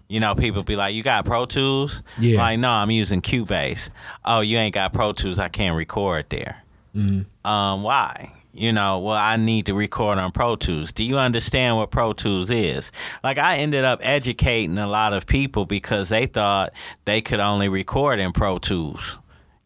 you 0.09 0.21
know, 0.21 0.35
people 0.35 0.63
be 0.63 0.77
like, 0.77 0.95
"You 0.95 1.03
got 1.03 1.25
Pro 1.25 1.47
Tools?" 1.47 2.03
Yeah. 2.19 2.39
Like, 2.39 2.59
no, 2.59 2.71
I'm 2.71 2.91
using 2.91 3.23
Cubase. 3.23 3.89
Oh, 4.25 4.41
you 4.41 4.59
ain't 4.59 4.75
got 4.75 4.93
Pro 4.93 5.13
Tools. 5.13 5.39
I 5.39 5.49
can't 5.49 5.77
record 5.77 6.27
there. 6.29 6.63
Mm-hmm. 6.95 7.49
Um, 7.49 7.83
why? 7.83 8.33
You 8.53 8.73
know, 8.73 8.99
well, 8.99 9.17
I 9.17 9.37
need 9.37 9.67
to 9.67 9.75
record 9.75 10.19
on 10.19 10.33
Pro 10.33 10.57
Tools. 10.57 10.93
Do 10.93 11.05
you 11.05 11.19
understand 11.19 11.77
what 11.77 11.91
Pro 11.91 12.13
Tools 12.13 12.51
is? 12.51 12.91
Like, 13.23 13.39
I 13.39 13.59
ended 13.59 13.85
up 13.85 14.01
educating 14.03 14.79
a 14.79 14.89
lot 14.89 15.13
of 15.13 15.27
people 15.27 15.65
because 15.65 16.09
they 16.09 16.27
thought 16.27 16.73
they 17.05 17.21
could 17.21 17.41
only 17.41 17.69
record 17.69 18.19
in 18.19 18.33
Pro 18.33 18.59
Tools 18.59 19.19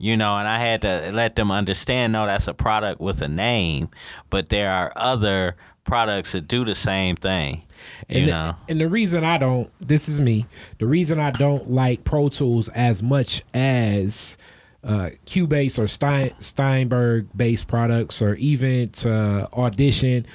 you 0.03 0.17
know, 0.17 0.37
and 0.37 0.49
I 0.49 0.59
had 0.59 0.83
to 0.83 1.13
let 1.13 1.37
them 1.37 1.53
understand 1.53 2.13
no, 2.13 2.27
that's 2.27 2.49
a 2.49 2.55
product 2.55 3.01
with 3.01 3.23
a 3.23 3.29
name, 3.29 3.89
but 4.31 4.49
there 4.49 4.69
are 4.69 4.93
other 4.97 5.55
products 5.85 6.33
that 6.33 6.49
do 6.49 6.65
the 6.65 6.75
same 6.75 7.15
thing. 7.15 7.63
You 8.09 8.19
and 8.23 8.27
know, 8.27 8.57
the, 8.67 8.73
and 8.73 8.81
the 8.81 8.89
reason 8.89 9.23
I 9.23 9.39
don't, 9.39 9.71
this 9.81 10.09
is 10.09 10.19
me, 10.19 10.47
the 10.81 10.87
reason 10.87 11.21
I 11.21 11.31
don't 11.31 11.71
like 11.71 12.03
Pro 12.03 12.29
Tools 12.29 12.69
as 12.71 13.01
much 13.01 13.43
as 13.55 14.39
uh, 14.83 15.11
Cubase 15.25 15.79
or 15.79 15.87
Stein, 15.87 16.35
Steinberg 16.41 17.29
based 17.37 17.69
products 17.69 18.21
or 18.21 18.35
even 18.35 18.91
uh, 19.07 19.47
Audition, 19.53 20.27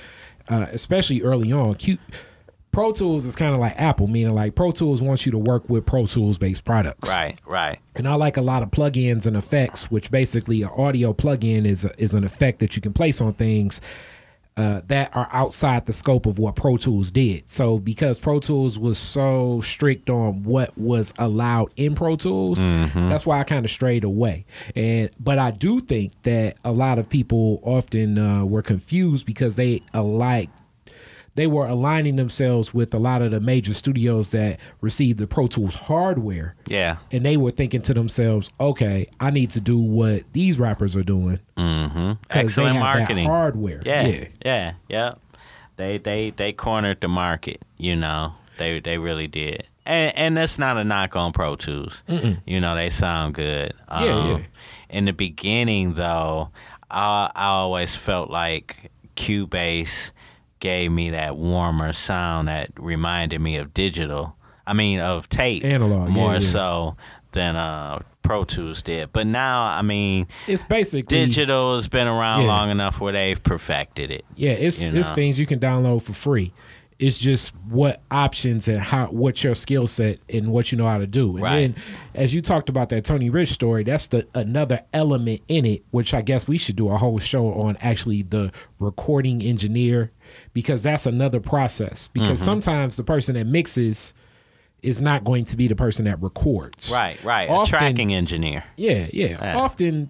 uh, 0.48 0.68
especially 0.72 1.22
early 1.24 1.52
on. 1.52 1.76
Q, 1.76 1.98
Pro 2.72 2.92
Tools 2.92 3.26
is 3.26 3.36
kind 3.36 3.54
of 3.54 3.60
like 3.60 3.74
Apple, 3.80 4.08
meaning 4.08 4.36
like 4.36 4.56
Pro 4.56 4.72
Tools 4.72 5.02
wants 5.02 5.26
you 5.26 5.32
to 5.32 5.38
work 5.38 5.70
with 5.70 5.86
Pro 5.86 6.06
Tools 6.06 6.38
based 6.38 6.64
products. 6.64 7.10
Right, 7.10 7.38
right. 7.46 7.80
And 7.96 8.08
I 8.08 8.14
like 8.16 8.38
a 8.38 8.42
lot 8.42 8.62
of 8.64 8.70
plugins 8.70 9.26
and 9.26 9.36
effects, 9.36 9.90
which 9.90 10.12
basically 10.12 10.62
an 10.62 10.70
audio 10.70 11.14
plugin 11.14 11.66
is 11.66 11.86
a, 11.86 12.02
is 12.02 12.14
an 12.14 12.24
effect 12.24 12.60
that 12.60 12.76
you 12.76 12.82
can 12.82 12.94
place 12.94 13.20
on 13.20 13.34
things 13.34 13.82
uh, 14.58 14.82
that 14.88 15.16
are 15.16 15.30
outside 15.32 15.86
the 15.86 15.94
scope 15.94 16.26
of 16.26 16.40
what 16.40 16.56
Pro 16.56 16.78
Tools 16.78 17.12
did. 17.12 17.48
So 17.48 17.78
because 17.78 18.20
Pro 18.20 18.40
Tools 18.40 18.80
was 18.80 18.98
so 18.98 19.62
strict 19.62 20.10
on 20.10 20.42
what 20.44 20.76
was 20.76 21.14
allowed 21.20 21.72
in 21.76 21.94
Pro 21.94 22.16
Tools, 22.16 22.60
mm-hmm. 22.60 23.08
that's 23.08 23.26
why 23.26 23.40
I 23.40 23.44
kind 23.44 23.64
of 23.64 23.72
strayed 23.72 24.04
away. 24.04 24.46
And 24.76 25.12
but 25.20 25.38
I 25.38 25.52
do 25.52 25.80
think 25.80 26.14
that 26.24 26.58
a 26.66 26.72
lot 26.72 26.98
of 26.98 27.08
people 27.08 27.60
often 27.64 28.18
uh, 28.18 28.46
were 28.46 28.64
confused 28.64 29.28
because 29.28 29.58
they 29.58 29.84
alike 29.94 30.50
they 31.38 31.46
were 31.46 31.68
aligning 31.68 32.16
themselves 32.16 32.74
with 32.74 32.92
a 32.96 32.98
lot 32.98 33.22
of 33.22 33.30
the 33.30 33.40
major 33.40 33.72
studios 33.76 34.32
that 34.32 34.60
received 34.82 35.20
the 35.20 35.28
Pro 35.28 35.46
Tools 35.46 35.76
hardware. 35.76 36.56
Yeah. 36.68 36.98
And 37.12 37.24
they 37.24 37.38
were 37.38 37.52
thinking 37.52 37.84
to 37.84 37.94
themselves, 37.94 38.52
okay, 38.60 39.08
I 39.20 39.30
need 39.30 39.52
to 39.52 39.62
do 39.62 39.78
what 39.78 40.24
these 40.34 40.60
rappers 40.60 40.96
are 40.96 41.04
doing. 41.04 41.40
Mm-hmm. 41.56 42.14
Excellent 42.32 42.80
marketing. 42.80 43.28
hardware. 43.28 43.84
Yeah. 43.86 44.08
Yeah. 44.08 44.28
Yeah. 44.44 44.74
Yeah. 44.90 45.14
They 45.76 46.00
they 46.00 46.32
they 46.32 46.54
cornered 46.54 47.02
the 47.02 47.08
market, 47.08 47.62
you 47.78 47.96
know. 47.96 48.34
They 48.58 48.80
they 48.80 48.98
really 48.98 49.28
did. 49.28 49.68
And, 49.86 50.18
and 50.18 50.38
that's 50.38 50.58
not 50.58 50.78
a 50.78 50.84
knock 50.84 51.16
on 51.16 51.34
Pro 51.34 51.56
Tools. 51.56 52.04
Mm-mm. 52.10 52.42
You 52.48 52.60
know, 52.60 52.74
they 52.76 52.90
sound 52.90 53.36
good. 53.36 53.74
Um, 53.88 54.04
yeah, 54.04 54.28
yeah. 54.28 54.44
In 54.90 55.06
the 55.06 55.14
beginning, 55.14 55.94
though, 55.94 56.50
I, 56.90 57.30
I 57.36 57.46
always 57.46 57.96
felt 57.96 58.32
like 58.32 58.92
Cubase 59.16 60.12
gave 60.60 60.92
me 60.92 61.12
that 61.12 61.38
warmer 61.38 61.94
sound 61.94 62.48
that 62.48 62.72
reminded 62.78 63.40
me 63.40 63.58
of 63.58 63.74
digital. 63.74 64.36
I 64.66 64.74
mean, 64.74 65.00
of 65.00 65.30
tape, 65.30 65.64
analog, 65.64 66.10
more 66.10 66.34
yeah, 66.34 66.40
yeah. 66.40 66.48
so 66.48 66.98
than 67.32 67.56
uh, 67.56 68.00
Pro 68.22 68.44
Tools 68.44 68.84
did. 68.84 69.14
But 69.14 69.28
now, 69.28 69.64
I 69.64 69.82
mean, 69.82 70.28
it's 70.48 70.66
basically 70.66 71.04
digital 71.04 71.76
has 71.76 71.88
been 71.88 72.08
around 72.08 72.42
yeah. 72.42 72.48
long 72.48 72.70
enough 72.70 73.00
where 73.00 73.14
they've 73.14 73.42
perfected 73.42 74.12
it. 74.12 74.26
Yeah, 74.36 74.52
it's 74.52 74.82
you 74.82 74.92
know? 74.92 75.00
it's 75.00 75.12
things 75.14 75.40
you 75.40 75.46
can 75.46 75.60
download 75.60 76.02
for 76.04 76.14
free. 76.14 76.54
It's 77.00 77.20
just 77.20 77.56
what 77.70 78.02
options 78.10 78.68
and 78.68 78.80
how 78.80 79.06
what 79.06 79.44
your 79.44 79.54
skill 79.54 79.86
set 79.86 80.20
and 80.30 80.48
what 80.48 80.72
you 80.72 80.78
know 80.78 80.88
how 80.88 80.98
to 80.98 81.08
do. 81.08 81.36
And 81.36 81.42
right. 81.42 81.56
then 81.60 81.76
as 82.16 82.34
you 82.34 82.42
talked 82.42 82.70
about 82.70 82.90
that 82.90 83.06
Tony 83.06 83.30
Rich 83.30 83.52
story, 83.52 83.84
that's 83.84 84.08
the 84.08 84.28
another 84.34 84.82
element 84.94 85.42
in 85.48 85.66
it, 85.66 85.86
which 85.92 86.14
I 86.14 86.22
guess 86.22 86.48
we 86.48 86.58
should 86.58 86.76
do 86.76 86.90
a 86.90 86.98
whole 86.98 87.20
show 87.20 87.54
on 87.54 87.78
actually 87.82 88.24
the 88.24 88.52
recording 88.80 89.44
engineer 89.44 90.12
because 90.54 90.84
that's 90.84 91.06
another 91.06 91.40
process. 91.40 92.08
Because 92.10 92.40
mm-hmm. 92.40 92.46
sometimes 92.46 92.98
the 92.98 93.04
person 93.04 93.36
that 93.36 93.46
mixes 93.46 94.14
is 94.82 95.02
not 95.02 95.24
going 95.24 95.46
to 95.46 95.58
be 95.58 95.68
the 95.68 95.76
person 95.76 96.06
that 96.06 96.22
records. 96.22 96.92
Right, 96.92 97.22
right. 97.24 97.50
Often, 97.50 97.76
a 97.76 97.80
tracking 97.80 98.14
engineer. 98.14 98.64
Yeah, 98.76 99.08
yeah, 99.12 99.28
yeah. 99.30 99.58
Often 99.58 100.10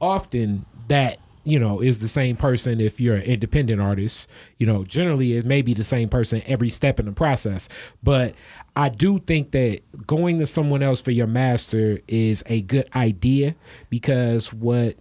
often 0.00 0.64
that 0.88 1.18
you 1.44 1.58
know 1.58 1.80
is 1.80 2.00
the 2.00 2.08
same 2.08 2.36
person 2.36 2.80
if 2.80 3.00
you're 3.00 3.16
an 3.16 3.22
independent 3.22 3.80
artist 3.80 4.28
you 4.58 4.66
know 4.66 4.84
generally 4.84 5.36
it 5.36 5.44
may 5.44 5.62
be 5.62 5.72
the 5.72 5.84
same 5.84 6.08
person 6.08 6.42
every 6.46 6.68
step 6.68 7.00
in 7.00 7.06
the 7.06 7.12
process 7.12 7.68
but 8.02 8.34
i 8.76 8.88
do 8.88 9.18
think 9.20 9.50
that 9.52 9.80
going 10.06 10.38
to 10.38 10.46
someone 10.46 10.82
else 10.82 11.00
for 11.00 11.10
your 11.10 11.26
master 11.26 11.98
is 12.08 12.42
a 12.46 12.60
good 12.62 12.88
idea 12.94 13.54
because 13.88 14.52
what 14.52 14.96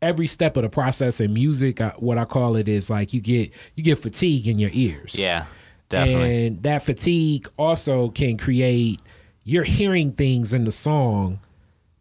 every 0.00 0.26
step 0.26 0.56
of 0.56 0.62
the 0.62 0.68
process 0.68 1.20
in 1.20 1.32
music 1.32 1.80
what 1.98 2.18
i 2.18 2.24
call 2.24 2.56
it 2.56 2.68
is 2.68 2.88
like 2.88 3.12
you 3.12 3.20
get 3.20 3.50
you 3.74 3.82
get 3.82 3.98
fatigue 3.98 4.46
in 4.46 4.58
your 4.58 4.70
ears 4.72 5.18
yeah 5.18 5.46
definitely 5.88 6.46
and 6.46 6.62
that 6.62 6.82
fatigue 6.82 7.48
also 7.56 8.08
can 8.10 8.36
create 8.36 9.00
you're 9.44 9.64
hearing 9.64 10.12
things 10.12 10.52
in 10.52 10.64
the 10.64 10.72
song 10.72 11.40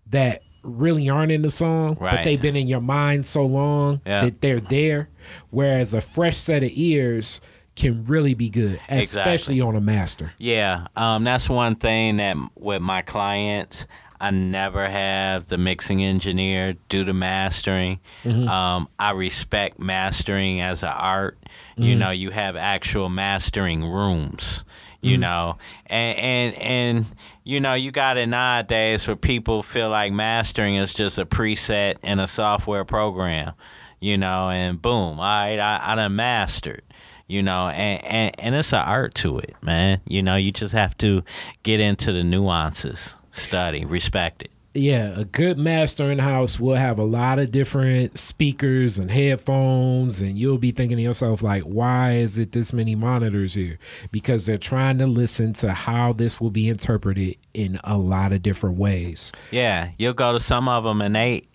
that 0.08 0.44
really 0.68 1.10
aren't 1.10 1.32
in 1.32 1.42
the 1.42 1.50
song, 1.50 1.98
right. 2.00 2.16
but 2.16 2.24
they've 2.24 2.42
been 2.42 2.56
in 2.56 2.68
your 2.68 2.82
mind 2.82 3.26
so 3.26 3.46
long 3.46 4.02
yeah. 4.06 4.26
that 4.26 4.42
they're 4.42 4.60
there. 4.60 5.10
Whereas 5.50 5.94
a 5.94 6.02
fresh 6.02 6.38
set 6.38 6.64
of 6.64 6.72
ears 6.74 7.42
can 7.76 8.04
really 8.06 8.34
be 8.34 8.50
good, 8.50 8.80
especially 8.90 9.56
exactly. 9.56 9.62
on 9.62 9.76
a 9.76 9.82
master. 9.82 10.34
Yeah, 10.38 10.88
um, 10.96 11.24
that's 11.24 11.50
one 11.50 11.76
thing 11.76 12.18
that 12.18 12.36
with 12.56 12.82
my 12.82 13.02
clients, 13.02 13.88
I 14.20 14.32
never 14.32 14.88
have 14.88 15.48
the 15.48 15.58
mixing 15.58 16.04
engineer 16.04 16.76
do 16.90 17.04
the 17.04 17.14
mastering. 17.14 18.00
Mm-hmm. 18.24 18.48
Um, 18.48 18.90
I 18.98 19.12
respect 19.12 19.80
mastering 19.80 20.62
as 20.62 20.84
an 20.84 20.94
art. 20.94 21.38
Mm-hmm. 21.74 21.84
You 21.84 21.96
know, 21.96 22.12
you 22.12 22.32
have 22.32 22.56
actual 22.56 23.10
mastering 23.10 23.84
rooms. 23.84 24.64
You 25.00 25.14
mm-hmm. 25.14 25.22
know, 25.22 25.58
and 25.86 26.18
and 26.18 26.56
and 26.56 27.06
you 27.48 27.62
know, 27.62 27.76
you 27.76 27.92
got 27.92 28.18
it 28.18 28.28
nowadays 28.28 29.08
where 29.08 29.16
people 29.16 29.64
feel 29.64 29.90
like 29.90 30.12
mastering 30.12 30.76
is 30.76 30.94
just 30.94 31.18
a 31.18 31.26
preset 31.26 31.96
in 32.04 32.20
a 32.20 32.28
software 32.28 32.84
program, 32.84 33.54
you 34.02 34.18
know, 34.18 34.50
and 34.50 34.82
boom, 34.82 35.18
all 35.18 35.26
right, 35.26 35.58
I, 35.58 35.80
I 35.82 35.96
done 35.96 36.18
mastered, 36.18 36.82
you 37.26 37.42
know, 37.42 37.70
and, 37.70 38.04
and, 38.04 38.36
and 38.40 38.56
it's 38.56 38.74
an 38.74 38.80
art 38.86 39.16
to 39.16 39.40
it, 39.40 39.56
man. 39.64 40.02
You 40.06 40.24
know, 40.24 40.36
you 40.36 40.52
just 40.52 40.74
have 40.74 40.98
to 40.98 41.24
get 41.64 41.80
into 41.80 42.12
the 42.12 42.24
nuances, 42.24 43.16
study, 43.38 43.86
respect 43.86 44.44
it 44.44 44.52
yeah, 44.78 45.20
a 45.20 45.26
good 45.26 45.58
mastering 45.58 46.20
house 46.20 46.60
will 46.60 46.76
have 46.76 47.00
a 47.00 47.04
lot 47.04 47.40
of 47.40 47.52
different 47.52 48.20
speakers 48.20 48.98
and 48.98 49.10
headphones, 49.10 50.22
and 50.22 50.38
you'll 50.38 50.58
be 50.58 50.72
thinking 50.72 50.98
to 50.98 51.04
yourself, 51.04 51.42
like, 51.42 51.64
why 51.64 52.14
is 52.14 52.38
it 52.38 52.52
this 52.52 52.72
many 52.74 52.96
monitors 52.96 53.56
here? 53.56 53.80
Because 54.12 54.46
they're 54.46 54.58
trying 54.58 55.00
to 55.00 55.08
listen 55.08 55.54
to 55.54 55.74
how 55.74 56.14
this 56.14 56.40
will 56.40 56.52
be 56.52 56.70
interpreted 56.70 57.38
in 57.54 57.80
a 57.84 57.98
lot 57.98 58.32
of 58.32 58.44
different 58.44 58.78
ways. 58.78 59.32
Yeah, 59.52 59.92
you'll 59.98 60.14
go 60.14 60.32
to 60.32 60.40
some 60.40 60.68
of 60.68 60.84
them 60.84 61.02
and 61.02 61.16
they 61.16 61.48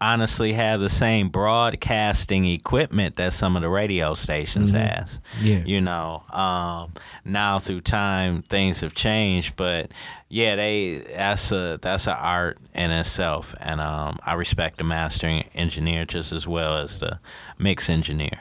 honestly 0.00 0.52
have 0.52 0.78
the 0.80 0.88
same 0.88 1.28
broadcasting 1.28 2.46
equipment 2.46 3.16
that 3.16 3.32
some 3.32 3.56
of 3.56 3.62
the 3.62 3.68
radio 3.68 4.14
stations 4.14 4.70
has. 4.70 5.20
Yeah. 5.42 5.62
You 5.64 5.80
know, 5.80 6.22
um, 6.30 6.92
now 7.24 7.58
through 7.58 7.80
time 7.80 8.42
things 8.42 8.80
have 8.80 8.94
changed, 8.94 9.56
but 9.56 9.90
yeah, 10.30 10.56
they 10.56 10.98
that's 10.98 11.52
a 11.52 11.78
that's 11.80 12.06
an 12.06 12.16
art 12.18 12.58
in 12.74 12.90
itself, 12.90 13.54
and 13.60 13.80
um, 13.80 14.18
I 14.24 14.34
respect 14.34 14.78
the 14.78 14.84
mastering 14.84 15.44
engineer 15.54 16.04
just 16.04 16.32
as 16.32 16.46
well 16.46 16.76
as 16.76 17.00
the 17.00 17.18
mix 17.58 17.88
engineer. 17.88 18.38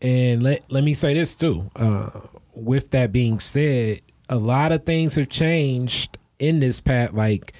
And 0.00 0.42
let 0.42 0.64
let 0.70 0.84
me 0.84 0.94
say 0.94 1.12
this 1.12 1.34
too. 1.34 1.70
Uh, 1.74 2.10
with 2.54 2.92
that 2.92 3.10
being 3.10 3.40
said, 3.40 4.02
a 4.28 4.36
lot 4.36 4.70
of 4.70 4.84
things 4.84 5.16
have 5.16 5.28
changed 5.28 6.18
in 6.38 6.60
this 6.60 6.80
path. 6.80 7.12
Like 7.12 7.52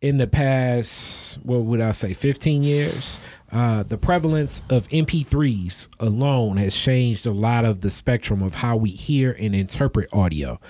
in 0.00 0.18
the 0.18 0.28
past, 0.28 1.38
what 1.42 1.64
would 1.64 1.80
I 1.80 1.90
say, 1.90 2.12
fifteen 2.14 2.62
years? 2.62 3.18
Uh, 3.50 3.82
the 3.82 3.98
prevalence 3.98 4.62
of 4.70 4.86
MP3s 4.90 5.88
alone 5.98 6.56
has 6.58 6.76
changed 6.76 7.26
a 7.26 7.32
lot 7.32 7.64
of 7.64 7.80
the 7.80 7.90
spectrum 7.90 8.44
of 8.44 8.54
how 8.54 8.76
we 8.76 8.90
hear 8.90 9.32
and 9.32 9.56
interpret 9.56 10.08
audio. 10.12 10.60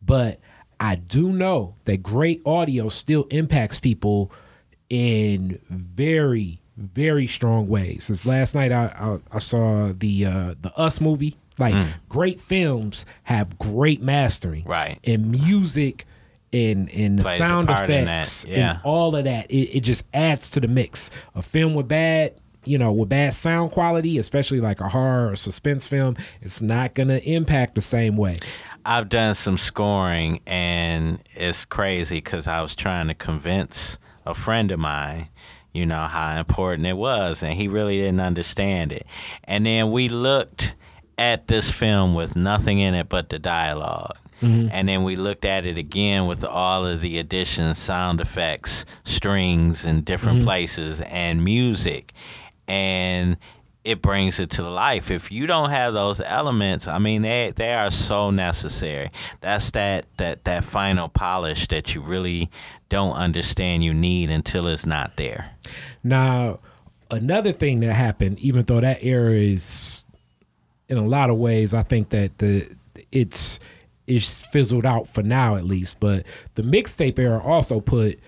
But 0.00 0.40
I 0.80 0.94
do 0.96 1.30
know 1.30 1.74
that 1.84 2.02
great 2.02 2.40
audio 2.46 2.88
still 2.88 3.26
impacts 3.30 3.78
people 3.78 4.32
in 4.88 5.60
very, 5.68 6.60
very 6.76 7.26
strong 7.26 7.68
ways. 7.68 8.04
Since 8.04 8.24
last 8.26 8.54
night, 8.54 8.72
I 8.72 8.86
I, 8.86 9.36
I 9.36 9.38
saw 9.38 9.92
the 9.92 10.24
uh, 10.26 10.54
the 10.60 10.72
Us 10.76 11.00
movie. 11.00 11.36
Like 11.58 11.74
great 12.08 12.40
films 12.40 13.04
have 13.24 13.58
great 13.58 14.00
mastering, 14.00 14.64
Right. 14.64 14.98
And 15.04 15.30
music 15.30 16.06
and 16.54 16.90
and 16.90 17.18
the 17.18 17.22
Plays 17.22 17.36
sound 17.36 17.68
part 17.68 17.90
in 17.90 18.06
that, 18.06 18.22
effects 18.22 18.46
yeah. 18.46 18.70
and 18.70 18.80
all 18.82 19.14
of 19.14 19.24
that. 19.24 19.50
It, 19.50 19.76
it 19.76 19.80
just 19.80 20.06
adds 20.14 20.50
to 20.52 20.60
the 20.60 20.68
mix. 20.68 21.10
A 21.34 21.42
film 21.42 21.74
with 21.74 21.86
bad. 21.86 22.34
You 22.64 22.76
know, 22.76 22.92
with 22.92 23.08
bad 23.08 23.32
sound 23.32 23.70
quality, 23.70 24.18
especially 24.18 24.60
like 24.60 24.80
a 24.80 24.88
horror 24.88 25.30
or 25.32 25.36
suspense 25.36 25.86
film, 25.86 26.16
it's 26.42 26.60
not 26.60 26.92
gonna 26.92 27.16
impact 27.18 27.74
the 27.74 27.80
same 27.80 28.18
way. 28.18 28.36
I've 28.84 29.08
done 29.08 29.34
some 29.34 29.58
scoring, 29.58 30.40
and 30.46 31.20
it's 31.34 31.64
crazy 31.64 32.18
because 32.18 32.46
I 32.46 32.62
was 32.62 32.74
trying 32.74 33.08
to 33.08 33.14
convince 33.14 33.98
a 34.26 34.34
friend 34.34 34.70
of 34.70 34.78
mine, 34.78 35.28
you 35.72 35.86
know, 35.86 36.04
how 36.04 36.38
important 36.38 36.86
it 36.86 36.96
was, 36.96 37.42
and 37.42 37.54
he 37.54 37.68
really 37.68 37.96
didn't 37.96 38.20
understand 38.20 38.92
it. 38.92 39.06
And 39.44 39.66
then 39.66 39.90
we 39.90 40.08
looked 40.08 40.74
at 41.18 41.48
this 41.48 41.70
film 41.70 42.14
with 42.14 42.34
nothing 42.34 42.78
in 42.78 42.94
it 42.94 43.08
but 43.08 43.28
the 43.28 43.38
dialog 43.38 44.12
mm-hmm. 44.40 44.68
And 44.72 44.88
then 44.88 45.04
we 45.04 45.16
looked 45.16 45.44
at 45.44 45.66
it 45.66 45.78
again 45.78 46.26
with 46.26 46.44
all 46.44 46.86
of 46.86 47.00
the 47.00 47.18
additions, 47.18 47.78
sound 47.78 48.20
effects, 48.20 48.84
strings 49.04 49.84
in 49.84 50.02
different 50.02 50.38
mm-hmm. 50.38 50.46
places, 50.46 51.00
and 51.02 51.44
music. 51.44 52.12
And 52.66 53.36
it 53.84 54.02
brings 54.02 54.38
it 54.38 54.50
to 54.50 54.68
life. 54.68 55.10
If 55.10 55.32
you 55.32 55.46
don't 55.46 55.70
have 55.70 55.94
those 55.94 56.20
elements, 56.20 56.86
I 56.86 56.98
mean 56.98 57.22
they 57.22 57.52
they 57.54 57.72
are 57.72 57.90
so 57.90 58.30
necessary. 58.30 59.10
That's 59.40 59.70
that 59.72 60.06
that 60.18 60.44
that 60.44 60.64
final 60.64 61.08
polish 61.08 61.68
that 61.68 61.94
you 61.94 62.02
really 62.02 62.50
don't 62.88 63.14
understand 63.14 63.84
you 63.84 63.94
need 63.94 64.30
until 64.30 64.66
it's 64.66 64.84
not 64.84 65.16
there. 65.16 65.52
Now, 66.02 66.60
another 67.10 67.52
thing 67.52 67.80
that 67.80 67.94
happened, 67.94 68.38
even 68.40 68.64
though 68.64 68.80
that 68.80 69.02
era 69.02 69.32
is, 69.32 70.04
in 70.88 70.98
a 70.98 71.06
lot 71.06 71.30
of 71.30 71.38
ways, 71.38 71.72
I 71.72 71.82
think 71.82 72.10
that 72.10 72.38
the 72.38 72.68
it's 73.12 73.60
it's 74.06 74.42
fizzled 74.42 74.84
out 74.84 75.06
for 75.06 75.22
now 75.22 75.56
at 75.56 75.64
least. 75.64 76.00
But 76.00 76.26
the 76.56 76.62
mixtape 76.62 77.18
era 77.18 77.42
also 77.42 77.80
put 77.80 78.18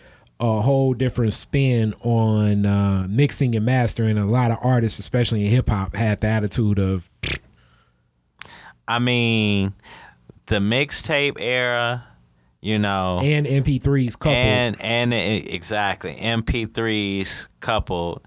a 0.42 0.60
whole 0.60 0.92
different 0.92 1.32
spin 1.32 1.94
on 2.00 2.66
uh, 2.66 3.06
mixing 3.08 3.54
and 3.54 3.64
mastering. 3.64 4.18
A 4.18 4.26
lot 4.26 4.50
of 4.50 4.58
artists, 4.60 4.98
especially 4.98 5.44
in 5.44 5.50
hip 5.52 5.70
hop, 5.70 5.94
had 5.94 6.20
the 6.20 6.26
attitude 6.26 6.80
of 6.80 7.08
I 8.88 8.98
mean, 8.98 9.72
the 10.46 10.56
mixtape 10.56 11.36
era, 11.38 12.04
you 12.60 12.80
know, 12.80 13.20
and 13.20 13.46
MP3s 13.46 14.18
coupled. 14.18 14.34
and 14.34 14.80
and 14.82 15.14
exactly 15.14 16.16
MP3s 16.16 17.46
coupled 17.60 18.22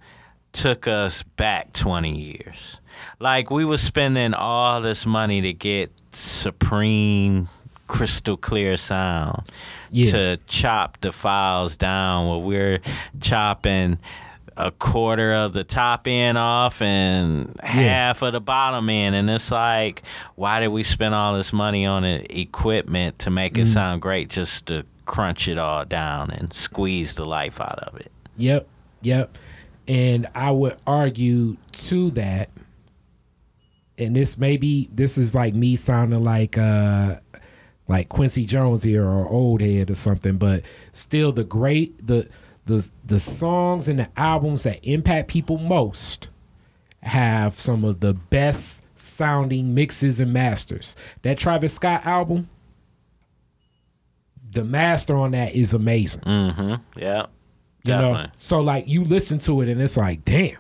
took 0.53 0.87
us 0.87 1.21
back 1.23 1.73
20 1.73 2.17
years. 2.17 2.79
Like 3.19 3.51
we 3.51 3.65
were 3.65 3.77
spending 3.77 4.33
all 4.33 4.79
this 4.79 5.05
money 5.05 5.41
to 5.41 5.51
get 5.51 5.91
supreme 6.13 7.49
crystal 7.87 8.37
clear 8.37 8.77
sound 8.77 9.51
Yeah. 9.95 10.11
to 10.11 10.37
chop 10.47 10.99
the 11.01 11.11
files 11.11 11.77
down 11.77 12.27
where 12.29 12.39
we're 12.39 12.79
chopping 13.21 13.97
a 14.57 14.71
quarter 14.71 15.33
of 15.33 15.53
the 15.53 15.63
top 15.63 16.07
end 16.07 16.37
off 16.37 16.81
and 16.81 17.53
half 17.61 18.21
of 18.21 18.31
the 18.33 18.39
bottom 18.39 18.89
end 18.89 19.13
and 19.13 19.29
it's 19.29 19.51
like 19.51 20.01
why 20.35 20.59
did 20.61 20.69
we 20.69 20.81
spend 20.81 21.13
all 21.13 21.35
this 21.35 21.51
money 21.51 21.85
on 21.85 22.03
equipment 22.05 23.19
to 23.19 23.29
make 23.29 23.57
it 23.57 23.65
sound 23.65 24.01
great 24.01 24.29
just 24.29 24.65
to 24.67 24.85
crunch 25.05 25.47
it 25.47 25.57
all 25.57 25.83
down 25.83 26.29
and 26.31 26.53
squeeze 26.53 27.15
the 27.15 27.25
life 27.25 27.59
out 27.59 27.79
of 27.79 27.99
it 27.99 28.11
Yep, 28.37 28.67
yep. 29.01 29.37
And 29.87 30.27
I 30.35 30.51
would 30.51 30.77
argue 30.87 31.57
to 31.71 32.11
that, 32.11 32.49
and 33.97 34.15
this 34.15 34.37
maybe 34.37 34.89
this 34.91 35.17
is 35.17 35.33
like 35.35 35.53
me 35.53 35.75
sounding 35.75 36.23
like 36.23 36.57
uh 36.57 37.15
like 37.87 38.09
Quincy 38.09 38.45
Jones 38.45 38.83
here 38.83 39.05
or 39.05 39.27
old 39.29 39.61
head 39.61 39.89
or 39.91 39.95
something, 39.95 40.37
but 40.37 40.63
still 40.91 41.31
the 41.31 41.43
great 41.43 42.05
the 42.05 42.27
the 42.65 42.91
the 43.05 43.19
songs 43.19 43.87
and 43.87 43.99
the 43.99 44.09
albums 44.17 44.63
that 44.63 44.83
impact 44.83 45.27
people 45.27 45.57
most 45.57 46.29
have 47.03 47.59
some 47.59 47.83
of 47.83 47.99
the 47.99 48.13
best 48.13 48.81
sounding 48.95 49.73
mixes 49.75 50.19
and 50.19 50.33
masters. 50.33 50.95
That 51.21 51.37
Travis 51.37 51.73
Scott 51.73 52.05
album, 52.05 52.49
the 54.51 54.63
master 54.63 55.15
on 55.15 55.31
that 55.31 55.53
is 55.53 55.73
amazing. 55.73 56.23
mm-hmm 56.23 56.75
yeah 56.99 57.21
You 57.83 57.91
definitely 57.91 58.23
know, 58.23 58.29
so 58.35 58.61
like 58.61 58.87
you 58.87 59.03
listen 59.03 59.37
to 59.39 59.61
it 59.61 59.69
and 59.69 59.81
it's 59.81 59.97
like, 59.97 60.25
damn. 60.25 60.57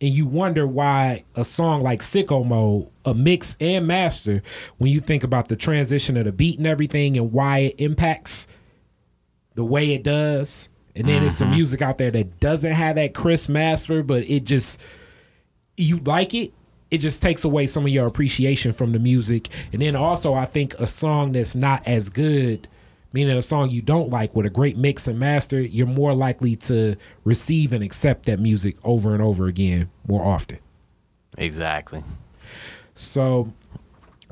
And 0.00 0.12
you 0.12 0.26
wonder 0.26 0.66
why 0.66 1.24
a 1.34 1.44
song 1.44 1.82
like 1.82 2.00
Sicko 2.00 2.44
Mode, 2.44 2.90
a 3.04 3.14
mix 3.14 3.56
and 3.60 3.86
master, 3.86 4.42
when 4.78 4.90
you 4.90 5.00
think 5.00 5.24
about 5.24 5.48
the 5.48 5.56
transition 5.56 6.16
of 6.16 6.24
the 6.24 6.32
beat 6.32 6.58
and 6.58 6.66
everything 6.66 7.16
and 7.16 7.32
why 7.32 7.58
it 7.58 7.76
impacts 7.78 8.46
the 9.54 9.64
way 9.64 9.92
it 9.92 10.02
does. 10.02 10.68
And 10.96 11.08
then 11.08 11.20
there's 11.20 11.36
some 11.36 11.48
mm-hmm. 11.48 11.56
music 11.56 11.82
out 11.82 11.98
there 11.98 12.10
that 12.10 12.40
doesn't 12.40 12.72
have 12.72 12.96
that 12.96 13.14
crisp 13.14 13.48
master, 13.48 14.02
but 14.02 14.24
it 14.24 14.44
just 14.44 14.80
you 15.76 15.98
like 15.98 16.34
it. 16.34 16.52
It 16.90 16.98
just 16.98 17.22
takes 17.22 17.44
away 17.44 17.66
some 17.66 17.84
of 17.84 17.88
your 17.88 18.06
appreciation 18.06 18.72
from 18.72 18.92
the 18.92 18.98
music. 18.98 19.48
And 19.72 19.82
then 19.82 19.96
also 19.96 20.34
I 20.34 20.44
think 20.44 20.74
a 20.74 20.86
song 20.86 21.32
that's 21.32 21.54
not 21.54 21.86
as 21.86 22.08
good 22.08 22.68
meaning 23.14 23.36
a 23.36 23.42
song 23.42 23.70
you 23.70 23.80
don't 23.80 24.10
like 24.10 24.34
with 24.34 24.44
a 24.44 24.50
great 24.50 24.76
mix 24.76 25.06
and 25.06 25.18
master, 25.18 25.60
you're 25.60 25.86
more 25.86 26.12
likely 26.12 26.56
to 26.56 26.96
receive 27.22 27.72
and 27.72 27.82
accept 27.82 28.26
that 28.26 28.40
music 28.40 28.76
over 28.82 29.14
and 29.14 29.22
over 29.22 29.46
again 29.46 29.88
more 30.08 30.22
often. 30.24 30.58
exactly 31.38 32.02
So, 32.96 33.52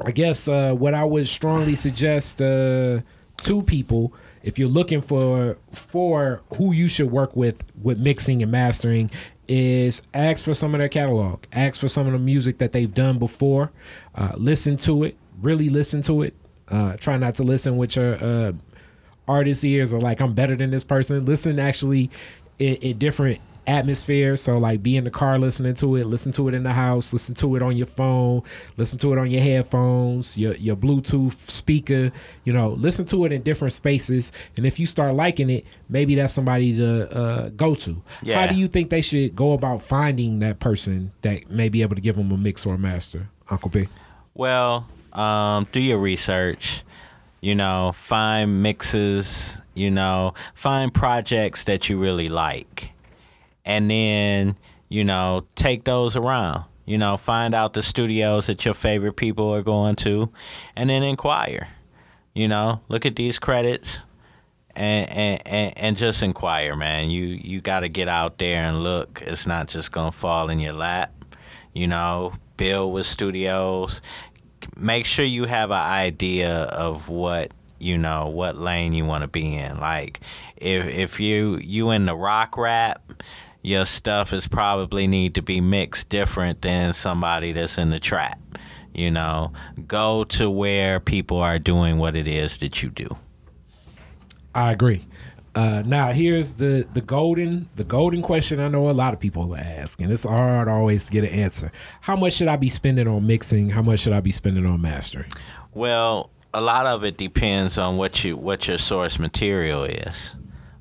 I 0.04 0.10
guess 0.10 0.48
uh, 0.48 0.74
what 0.74 0.94
I 0.94 1.04
would 1.04 1.28
strongly 1.28 1.76
suggest 1.76 2.42
uh, 2.42 3.00
to 3.38 3.62
people, 3.62 4.12
if 4.42 4.58
you're 4.58 4.68
looking 4.68 5.00
for 5.00 5.58
for 5.72 6.40
who 6.56 6.72
you 6.72 6.88
should 6.88 7.10
work 7.10 7.36
with 7.36 7.62
with 7.80 7.98
mixing 7.98 8.42
and 8.42 8.50
mastering, 8.50 9.10
is 9.46 10.02
ask 10.14 10.44
for 10.44 10.54
some 10.54 10.74
of 10.74 10.78
their 10.78 10.88
catalog, 10.88 11.44
ask 11.52 11.80
for 11.80 11.88
some 11.88 12.06
of 12.06 12.12
the 12.12 12.18
music 12.18 12.58
that 12.58 12.72
they've 12.72 12.94
done 12.94 13.18
before, 13.18 13.70
uh, 14.16 14.32
listen 14.36 14.76
to 14.78 15.04
it, 15.04 15.16
really 15.40 15.68
listen 15.68 16.02
to 16.02 16.22
it. 16.22 16.34
Uh, 16.68 16.96
try 16.96 17.16
not 17.16 17.34
to 17.34 17.42
listen 17.42 17.76
with 17.76 17.96
your 17.96 18.14
uh, 18.24 18.52
artist 19.32 19.64
ears 19.64 19.92
or 19.92 20.00
like 20.00 20.20
I'm 20.20 20.34
better 20.34 20.56
than 20.56 20.70
this 20.70 20.84
person. 20.84 21.24
Listen 21.24 21.58
actually 21.58 22.10
in, 22.58 22.76
in 22.76 22.98
different 22.98 23.40
atmospheres. 23.66 24.40
So 24.42 24.58
like 24.58 24.82
be 24.82 24.96
in 24.96 25.04
the 25.04 25.10
car 25.10 25.38
listening 25.38 25.74
to 25.74 25.96
it, 25.96 26.06
listen 26.06 26.32
to 26.32 26.48
it 26.48 26.54
in 26.54 26.62
the 26.62 26.72
house, 26.72 27.12
listen 27.12 27.34
to 27.36 27.56
it 27.56 27.62
on 27.62 27.76
your 27.76 27.86
phone, 27.86 28.42
listen 28.76 28.98
to 29.00 29.12
it 29.12 29.18
on 29.18 29.30
your 29.30 29.42
headphones, 29.42 30.36
your 30.36 30.54
your 30.56 30.76
Bluetooth 30.76 31.34
speaker. 31.48 32.10
You 32.44 32.52
know, 32.52 32.70
listen 32.70 33.06
to 33.06 33.24
it 33.24 33.32
in 33.32 33.42
different 33.42 33.72
spaces. 33.72 34.32
And 34.56 34.66
if 34.66 34.78
you 34.78 34.86
start 34.86 35.14
liking 35.14 35.50
it, 35.50 35.64
maybe 35.88 36.14
that's 36.14 36.32
somebody 36.32 36.76
to 36.76 37.16
uh, 37.16 37.48
go 37.50 37.74
to. 37.76 38.02
How 38.46 38.46
do 38.46 38.58
you 38.58 38.68
think 38.68 38.90
they 38.90 39.00
should 39.00 39.36
go 39.36 39.52
about 39.52 39.82
finding 39.82 40.40
that 40.40 40.58
person 40.60 41.12
that 41.22 41.50
may 41.50 41.68
be 41.68 41.82
able 41.82 41.94
to 41.94 42.02
give 42.02 42.16
them 42.16 42.32
a 42.32 42.36
mix 42.36 42.66
or 42.66 42.74
a 42.74 42.78
master, 42.78 43.28
Uncle 43.50 43.70
P? 43.70 43.88
Well, 44.34 44.86
um, 45.12 45.66
do 45.72 45.80
your 45.80 45.98
research. 45.98 46.82
You 47.42 47.56
know, 47.56 47.92
find 47.92 48.62
mixes. 48.62 49.60
You 49.74 49.90
know, 49.90 50.34
find 50.54 50.94
projects 50.94 51.64
that 51.64 51.88
you 51.88 51.98
really 51.98 52.28
like, 52.28 52.90
and 53.64 53.90
then 53.90 54.56
you 54.88 55.04
know 55.04 55.44
take 55.56 55.84
those 55.84 56.14
around. 56.14 56.64
You 56.86 56.98
know, 56.98 57.16
find 57.16 57.52
out 57.54 57.74
the 57.74 57.82
studios 57.82 58.46
that 58.46 58.64
your 58.64 58.74
favorite 58.74 59.14
people 59.14 59.52
are 59.54 59.62
going 59.62 59.96
to, 59.96 60.30
and 60.76 60.88
then 60.88 61.02
inquire. 61.02 61.68
You 62.32 62.48
know, 62.48 62.80
look 62.88 63.04
at 63.04 63.16
these 63.16 63.38
credits, 63.38 64.00
and, 64.76 65.10
and, 65.46 65.78
and, 65.78 65.96
just 65.96 66.22
inquire, 66.22 66.76
man. 66.76 67.10
You 67.10 67.24
you 67.24 67.60
got 67.60 67.80
to 67.80 67.88
get 67.88 68.08
out 68.08 68.38
there 68.38 68.62
and 68.62 68.84
look. 68.84 69.20
It's 69.26 69.46
not 69.46 69.68
just 69.68 69.90
gonna 69.90 70.12
fall 70.12 70.48
in 70.48 70.60
your 70.60 70.74
lap. 70.74 71.12
You 71.74 71.88
know, 71.88 72.34
build 72.56 72.92
with 72.92 73.06
studios. 73.06 74.00
Make 74.76 75.06
sure 75.06 75.24
you 75.24 75.44
have 75.44 75.70
an 75.70 75.76
idea 75.76 76.62
of 76.64 77.08
what 77.08 77.52
you 77.78 77.98
know 77.98 78.28
what 78.28 78.56
lane 78.56 78.92
you 78.92 79.04
want 79.04 79.22
to 79.22 79.28
be 79.28 79.56
in. 79.56 79.78
Like 79.80 80.20
if 80.56 80.86
if 80.86 81.20
you 81.20 81.58
you 81.62 81.90
in 81.90 82.06
the 82.06 82.14
rock 82.14 82.56
rap, 82.56 83.22
your 83.62 83.84
stuff 83.84 84.32
is 84.32 84.46
probably 84.46 85.06
need 85.06 85.34
to 85.34 85.42
be 85.42 85.60
mixed 85.60 86.08
different 86.08 86.62
than 86.62 86.92
somebody 86.92 87.52
that's 87.52 87.78
in 87.78 87.90
the 87.90 88.00
trap. 88.00 88.38
You 88.92 89.10
know, 89.10 89.52
go 89.86 90.24
to 90.24 90.50
where 90.50 91.00
people 91.00 91.38
are 91.38 91.58
doing 91.58 91.98
what 91.98 92.14
it 92.14 92.28
is 92.28 92.58
that 92.58 92.82
you 92.82 92.90
do. 92.90 93.16
I 94.54 94.70
agree. 94.70 95.06
Uh, 95.54 95.82
now 95.84 96.12
here's 96.12 96.54
the 96.54 96.86
the 96.94 97.00
golden 97.02 97.68
the 97.76 97.84
golden 97.84 98.22
question 98.22 98.58
I 98.58 98.68
know 98.68 98.88
a 98.88 98.92
lot 98.92 99.12
of 99.12 99.20
people 99.20 99.54
ask, 99.54 100.00
and 100.00 100.10
it's 100.10 100.24
hard 100.24 100.68
always 100.68 101.06
to 101.06 101.12
get 101.12 101.24
an 101.24 101.30
answer. 101.30 101.70
How 102.00 102.16
much 102.16 102.34
should 102.34 102.48
I 102.48 102.56
be 102.56 102.70
spending 102.70 103.06
on 103.06 103.26
mixing? 103.26 103.68
How 103.68 103.82
much 103.82 104.00
should 104.00 104.14
I 104.14 104.20
be 104.20 104.32
spending 104.32 104.64
on 104.64 104.80
mastering? 104.80 105.30
Well, 105.74 106.30
a 106.54 106.60
lot 106.60 106.86
of 106.86 107.04
it 107.04 107.18
depends 107.18 107.76
on 107.76 107.98
what 107.98 108.24
you 108.24 108.36
what 108.36 108.66
your 108.66 108.78
source 108.78 109.18
material 109.18 109.84
is. 109.84 110.34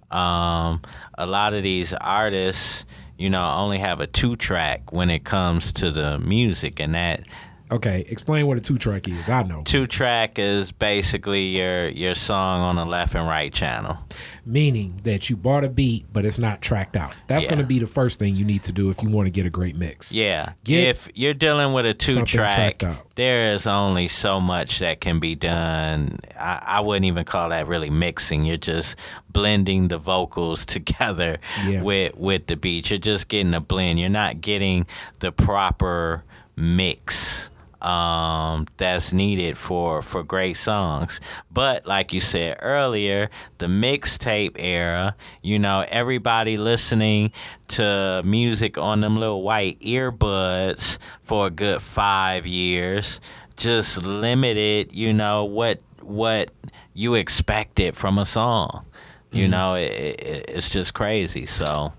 Um, 0.09 0.81
a 1.17 1.25
lot 1.25 1.53
of 1.53 1.63
these 1.63 1.93
artists, 1.93 2.85
you 3.17 3.29
know, 3.29 3.49
only 3.49 3.79
have 3.79 3.99
a 3.99 4.07
two 4.07 4.35
track 4.37 4.91
when 4.93 5.09
it 5.09 5.25
comes 5.25 5.73
to 5.73 5.91
the 5.91 6.17
music, 6.19 6.79
and 6.79 6.95
that 6.95 7.23
Okay, 7.71 8.05
explain 8.09 8.47
what 8.47 8.57
a 8.57 8.59
two 8.61 8.77
track 8.77 9.07
is. 9.07 9.29
I 9.29 9.43
know. 9.43 9.61
two 9.63 9.87
track 9.87 10.37
is 10.37 10.71
basically 10.73 11.45
your 11.57 11.87
your 11.89 12.15
song 12.15 12.59
on 12.61 12.75
the 12.75 12.85
left 12.85 13.15
and 13.15 13.25
right 13.27 13.53
channel. 13.53 13.97
Meaning 14.45 14.99
that 15.03 15.29
you 15.29 15.37
bought 15.37 15.63
a 15.63 15.69
beat, 15.69 16.05
but 16.11 16.25
it's 16.25 16.37
not 16.39 16.61
tracked 16.61 16.97
out. 16.97 17.13
That's 17.27 17.45
Yeah. 17.45 17.51
going 17.51 17.61
to 17.61 17.65
be 17.67 17.79
the 17.79 17.87
first 17.87 18.19
thing 18.19 18.35
you 18.35 18.43
need 18.43 18.63
to 18.63 18.71
do 18.73 18.89
if 18.89 19.01
you 19.01 19.09
want 19.09 19.27
to 19.27 19.29
get 19.31 19.45
a 19.45 19.49
great 19.49 19.75
mix. 19.77 20.13
Yeah. 20.13 20.53
Get 20.65 20.83
if 20.89 21.07
you're 21.13 21.33
dealing 21.33 21.71
with 21.73 21.85
a 21.85 21.93
two 21.93 22.25
track, 22.25 22.83
there 23.15 23.53
is 23.53 23.65
only 23.67 24.07
so 24.09 24.41
much 24.41 24.79
that 24.79 24.99
can 24.99 25.19
be 25.19 25.35
done. 25.35 26.17
I, 26.37 26.61
I 26.65 26.79
wouldn't 26.81 27.05
even 27.05 27.23
call 27.23 27.49
that 27.49 27.67
really 27.67 27.89
mixing. 27.91 28.45
You're 28.45 28.57
just 28.57 28.97
blending 29.29 29.87
the 29.87 29.97
vocals 29.97 30.65
together 30.75 31.37
Yeah. 31.65 31.83
with 31.83 32.15
with 32.17 32.47
the 32.47 32.57
beat. 32.57 32.89
You're 32.89 32.99
just 32.99 33.29
getting 33.29 33.53
a 33.53 33.61
blend. 33.61 33.97
You're 33.99 34.09
not 34.09 34.41
getting 34.41 34.87
the 35.19 35.31
proper 35.31 36.23
mix 36.57 37.49
um, 37.81 38.67
that's 38.77 39.11
needed 39.11 39.57
for 39.57 40.01
for 40.01 40.23
great 40.23 40.57
songs. 40.57 41.19
But 41.51 41.85
like 41.85 42.13
you 42.13 42.21
said 42.21 42.57
earlier, 42.61 43.29
the 43.57 43.67
mixtape 43.67 44.55
era, 44.59 45.15
you 45.41 45.59
know, 45.59 45.85
everybody 45.89 46.57
listening 46.57 47.31
to 47.69 48.21
music 48.23 48.77
on 48.77 49.01
them 49.01 49.17
little 49.17 49.43
white 49.43 49.79
earbuds 49.79 50.97
for 51.23 51.47
a 51.47 51.49
good 51.49 51.81
five 51.81 52.45
years 52.45 53.19
just 53.61 54.01
limited, 54.01 54.93
you 54.93 55.13
know, 55.13 55.45
what 55.45 55.81
what 56.01 56.51
you 56.93 57.15
expected 57.15 57.95
from 57.95 58.17
a 58.17 58.25
song. 58.25 58.85
You 59.33 59.47
know, 59.47 59.75
it, 59.75 59.91
it, 59.91 60.45
it's 60.49 60.69
just 60.69 60.93
crazy. 60.93 61.45
So, 61.45 61.93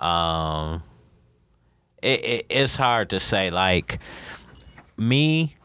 um, 0.00 0.82
it, 2.02 2.24
it 2.24 2.46
it's 2.48 2.74
hard 2.74 3.10
to 3.10 3.20
say. 3.20 3.50
Like 3.50 4.00
me, 4.98 5.56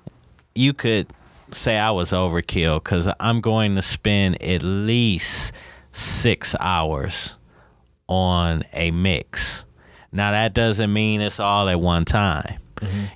you 0.55 0.73
could 0.73 1.07
say 1.51 1.77
I 1.77 1.91
was 1.91 2.11
overkill 2.11 2.83
because 2.83 3.09
I'm 3.19 3.41
going 3.41 3.75
to 3.75 3.81
spend 3.81 4.41
at 4.41 4.63
least 4.63 5.53
six 5.91 6.55
hours 6.59 7.37
on 8.07 8.63
a 8.73 8.91
mix. 8.91 9.65
Now 10.11 10.31
that 10.31 10.53
doesn't 10.53 10.91
mean 10.91 11.21
it's 11.21 11.39
all 11.39 11.67
at 11.69 11.79
one 11.79 12.05
time. 12.05 12.59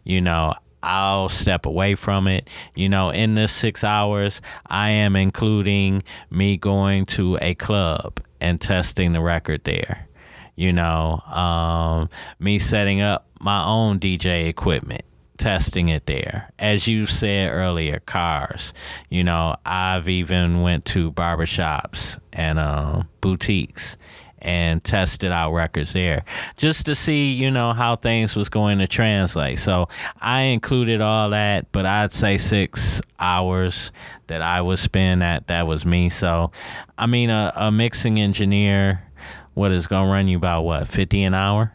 You 0.03 0.21
know, 0.21 0.53
I'll 0.81 1.27
step 1.27 1.65
away 1.65 1.95
from 1.95 2.27
it. 2.27 2.49
You 2.73 2.87
know, 2.87 3.09
in 3.09 3.35
this 3.35 3.51
six 3.51 3.83
hours, 3.83 4.41
I 4.65 4.89
am 4.89 5.15
including 5.15 6.03
me 6.29 6.55
going 6.57 7.05
to 7.07 7.37
a 7.41 7.53
club 7.55 8.21
and 8.39 8.61
testing 8.61 9.11
the 9.13 9.21
record 9.21 9.63
there. 9.65 10.07
You 10.55 10.71
know, 10.71 11.19
um, 11.27 12.09
me 12.39 12.57
setting 12.59 13.01
up 13.01 13.27
my 13.41 13.63
own 13.65 13.99
DJ 13.99 14.47
equipment, 14.47 15.03
testing 15.37 15.89
it 15.89 16.05
there. 16.05 16.51
As 16.59 16.87
you 16.87 17.05
said 17.05 17.51
earlier, 17.51 17.99
cars. 17.99 18.73
You 19.09 19.23
know, 19.23 19.55
I've 19.65 20.09
even 20.09 20.61
went 20.61 20.85
to 20.85 21.11
barbershops 21.11 22.19
and 22.33 22.59
um, 22.59 23.07
boutiques 23.21 23.97
and 24.39 24.83
tested 24.83 25.31
out 25.31 25.51
records 25.51 25.93
there 25.93 26.23
just 26.57 26.85
to 26.85 26.93
see 26.93 27.31
you 27.31 27.49
know 27.49 27.73
how 27.73 27.95
things 27.95 28.35
was 28.35 28.49
going 28.49 28.77
to 28.77 28.87
translate 28.87 29.57
so 29.57 29.89
i 30.21 30.41
included 30.41 31.01
all 31.01 31.31
that 31.31 31.71
but 31.71 31.87
i'd 31.87 32.11
say 32.11 32.37
six 32.37 33.01
hours 33.19 33.91
that 34.27 34.43
i 34.43 34.61
would 34.61 34.77
spend 34.77 35.23
that 35.23 35.47
that 35.47 35.65
was 35.65 35.87
me 35.87 36.07
so 36.07 36.51
i 36.99 37.07
mean 37.07 37.31
a, 37.31 37.51
a 37.55 37.71
mixing 37.71 38.19
engineer 38.19 39.01
what 39.55 39.71
is 39.71 39.87
gonna 39.87 40.09
run 40.09 40.27
you 40.27 40.37
about 40.37 40.61
what 40.61 40.87
50 40.87 41.23
an 41.23 41.33
hour 41.33 41.73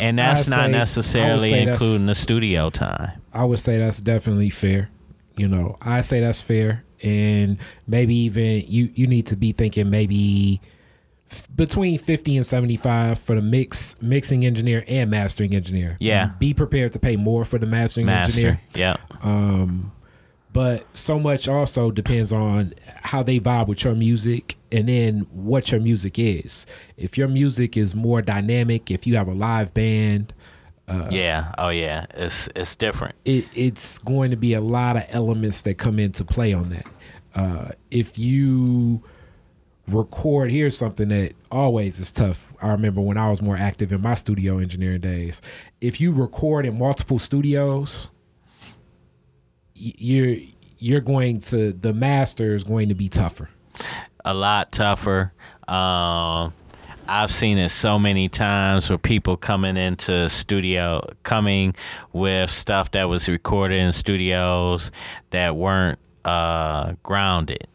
and 0.00 0.18
that's 0.18 0.48
not 0.48 0.66
say- 0.66 0.72
necessarily 0.72 1.52
including 1.60 2.06
the 2.06 2.14
studio 2.14 2.70
time 2.70 3.12
I 3.32 3.44
would 3.44 3.58
say 3.58 3.78
that's 3.78 4.00
definitely 4.00 4.50
fair. 4.50 4.88
You 5.36 5.48
know, 5.48 5.76
I 5.82 6.00
say 6.00 6.20
that's 6.20 6.40
fair, 6.40 6.84
and 7.02 7.58
maybe 7.86 8.14
even 8.14 8.64
you 8.66 8.90
you 8.94 9.06
need 9.06 9.26
to 9.26 9.36
be 9.36 9.52
thinking 9.52 9.90
maybe 9.90 10.60
f- 11.30 11.46
between 11.54 11.98
fifty 11.98 12.36
and 12.38 12.46
seventy 12.46 12.76
five 12.76 13.18
for 13.18 13.34
the 13.34 13.42
mix 13.42 13.94
mixing 14.00 14.46
engineer 14.46 14.82
and 14.88 15.10
mastering 15.10 15.54
engineer. 15.54 15.98
Yeah. 16.00 16.30
be 16.38 16.54
prepared 16.54 16.92
to 16.92 16.98
pay 16.98 17.16
more 17.16 17.44
for 17.44 17.58
the 17.58 17.66
mastering 17.66 18.06
master 18.06 18.32
engineer. 18.40 18.60
yeah 18.74 18.96
Um, 19.22 19.92
but 20.54 20.86
so 20.94 21.18
much 21.20 21.48
also 21.48 21.90
depends 21.90 22.32
on 22.32 22.72
how 23.02 23.22
they 23.22 23.38
vibe 23.38 23.66
with 23.66 23.84
your 23.84 23.94
music 23.94 24.56
and 24.76 24.88
then 24.88 25.26
what 25.30 25.72
your 25.72 25.80
music 25.80 26.18
is. 26.18 26.66
If 26.96 27.16
your 27.16 27.28
music 27.28 27.76
is 27.76 27.94
more 27.94 28.22
dynamic, 28.22 28.90
if 28.90 29.06
you 29.06 29.16
have 29.16 29.28
a 29.28 29.34
live 29.34 29.72
band, 29.74 30.32
yeah 31.10 31.52
oh 31.58 31.68
yeah 31.68 32.06
it's 32.14 32.48
it's 32.54 32.76
different 32.76 33.12
it, 33.24 33.44
it's 33.56 33.98
going 33.98 34.30
to 34.30 34.36
be 34.36 34.54
a 34.54 34.60
lot 34.60 34.96
of 34.96 35.02
elements 35.08 35.62
that 35.62 35.78
come 35.78 35.98
into 35.98 36.24
play 36.24 36.52
on 36.52 36.68
that. 36.70 36.86
Uh, 37.34 37.70
if 37.90 38.18
you 38.18 39.02
record, 39.88 40.50
here's 40.50 40.76
something 40.76 41.08
that 41.08 41.34
always 41.50 41.98
is 41.98 42.10
tough. 42.10 42.52
I 42.62 42.68
remember 42.68 43.00
when 43.00 43.18
I 43.18 43.28
was 43.28 43.42
more 43.42 43.56
active 43.56 43.92
in 43.92 44.00
my 44.00 44.14
studio 44.14 44.58
engineering 44.58 45.00
days. 45.00 45.42
If 45.80 46.00
you 46.00 46.12
record 46.12 46.66
in 46.66 46.78
multiple 46.78 47.18
studios, 47.18 48.10
you're 49.74 50.36
you're 50.78 51.00
going 51.00 51.40
to 51.40 51.72
the 51.72 51.92
master 51.92 52.54
is 52.54 52.64
going 52.64 52.88
to 52.88 52.94
be 52.94 53.08
tougher. 53.08 53.50
A 54.26 54.34
lot 54.34 54.72
tougher. 54.72 55.32
Um, 55.68 56.52
I've 57.08 57.30
seen 57.30 57.58
it 57.58 57.68
so 57.68 57.98
many 57.98 58.28
times 58.28 58.90
where 58.90 58.98
people 58.98 59.36
coming 59.36 59.76
into 59.76 60.28
studio, 60.28 61.08
coming 61.22 61.74
with 62.12 62.50
stuff 62.50 62.90
that 62.92 63.04
was 63.08 63.28
recorded 63.28 63.78
in 63.80 63.92
studios 63.92 64.90
that 65.30 65.54
weren't 65.56 65.98
uh, 66.24 66.94
grounded 67.04 67.68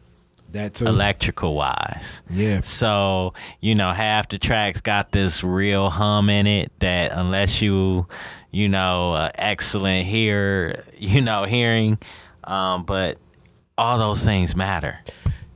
That 0.51 0.73
too. 0.73 0.85
electrical 0.85 1.55
wise. 1.55 2.21
yeah. 2.29 2.59
So, 2.61 3.33
you 3.61 3.73
know, 3.75 3.91
half 3.93 4.27
the 4.27 4.37
tracks 4.37 4.81
got 4.81 5.13
this 5.13 5.43
real 5.45 5.89
hum 5.89 6.29
in 6.29 6.45
it 6.45 6.71
that 6.79 7.13
unless 7.13 7.61
you, 7.61 8.07
you 8.51 8.67
know, 8.67 9.13
uh, 9.13 9.31
excellent 9.35 10.05
hear, 10.07 10.83
you 10.97 11.21
know, 11.21 11.45
hearing, 11.45 11.97
um, 12.43 12.83
but 12.83 13.17
all 13.77 13.97
those 13.97 14.25
things 14.25 14.57
matter. 14.57 14.99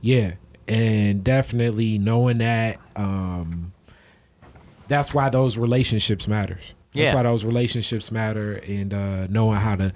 Yeah, 0.00 0.32
and 0.68 1.22
definitely 1.22 1.98
knowing 1.98 2.38
that 2.38 2.78
um 2.96 3.72
that's 4.88 5.12
why 5.12 5.28
those 5.28 5.58
relationships 5.58 6.28
matters. 6.28 6.74
That's 6.94 7.08
Yeah. 7.08 7.14
why 7.14 7.22
those 7.24 7.44
relationships 7.44 8.10
matter 8.10 8.54
and 8.54 8.94
uh 8.94 9.26
knowing 9.28 9.58
how 9.58 9.76
to 9.76 9.92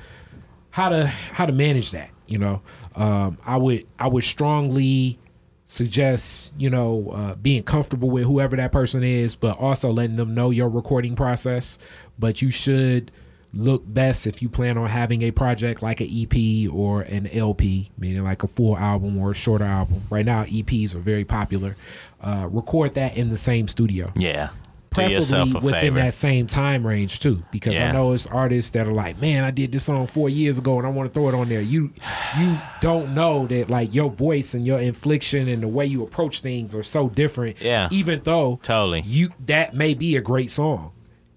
how 0.71 0.89
to 0.89 1.07
how 1.07 1.47
to 1.47 1.53
manage 1.53 1.91
that, 1.93 2.11
you 2.27 2.39
know. 2.39 2.61
Um 2.95 3.39
I 3.45 3.57
would 3.57 3.87
I 3.99 4.09
would 4.09 4.25
strongly 4.25 5.19
suggest, 5.67 6.53
you 6.59 6.69
know, 6.71 7.11
uh 7.15 7.35
being 7.37 7.63
comfortable 7.63 8.11
with 8.11 8.25
whoever 8.25 8.57
that 8.57 8.73
person 8.73 9.03
is, 9.05 9.35
but 9.37 9.59
also 9.59 9.91
letting 9.93 10.17
them 10.17 10.35
know 10.35 10.51
your 10.51 10.69
recording 10.69 11.15
process, 11.17 11.79
but 12.19 12.43
you 12.43 12.51
should 12.51 13.11
look 13.53 13.83
best 13.87 14.27
if 14.27 14.41
you 14.43 14.49
plan 14.49 14.79
on 14.79 14.89
having 14.89 15.23
a 15.23 15.31
project 15.31 15.83
like 15.83 16.01
an 16.01 16.09
EP 16.11 16.73
or 16.73 17.03
an 17.03 17.27
LP, 17.29 17.91
meaning 17.99 18.23
like 18.23 18.43
a 18.43 18.47
full 18.47 18.77
album 18.79 19.17
or 19.19 19.33
a 19.33 19.35
shorter 19.35 19.65
album. 19.65 20.03
Right 20.11 20.25
now, 20.25 20.45
EPs 20.45 20.95
are 20.95 21.01
very 21.01 21.25
popular. 21.25 21.77
Uh, 22.21 22.47
record 22.51 22.95
that 22.95 23.17
in 23.17 23.29
the 23.31 23.37
same 23.37 23.67
studio. 23.67 24.07
Yeah. 24.15 24.51
preferably 24.91 25.53
within 25.61 25.81
favor. 25.81 25.99
that 26.01 26.13
same 26.15 26.47
time 26.49 26.85
range 26.85 27.21
too 27.21 27.41
because 27.53 27.79
i 27.79 27.93
know 27.93 28.13
it's 28.13 28.27
artists 28.27 28.73
that 28.73 28.89
are 28.89 28.93
like 28.93 29.21
man 29.21 29.45
i 29.45 29.51
did 29.53 29.71
this 29.71 29.85
song 29.85 30.05
four 30.05 30.29
years 30.29 30.59
ago 30.59 30.79
and 30.79 30.87
i 30.87 30.91
want 30.91 31.09
to 31.09 31.15
throw 31.15 31.29
it 31.29 31.35
on 31.35 31.49
there 31.49 31.61
you 31.61 31.93
you 32.37 32.59
don't 32.81 33.15
know 33.15 33.47
that 33.47 33.71
like 33.71 33.95
your 33.95 34.11
voice 34.11 34.53
and 34.53 34.67
your 34.67 34.81
infliction 34.81 35.47
and 35.47 35.63
the 35.63 35.69
way 35.69 35.87
you 35.87 36.03
approach 36.03 36.41
things 36.41 36.75
are 36.75 36.83
so 36.83 37.09
different 37.09 37.57
Yeah. 37.63 37.89
even 37.93 38.21
though 38.25 38.59
Totally. 38.65 39.03
you 39.07 39.31
that 39.47 39.75
may 39.75 39.95
be 39.95 40.17
a 40.17 40.21
great 40.21 40.51
song 40.51 40.91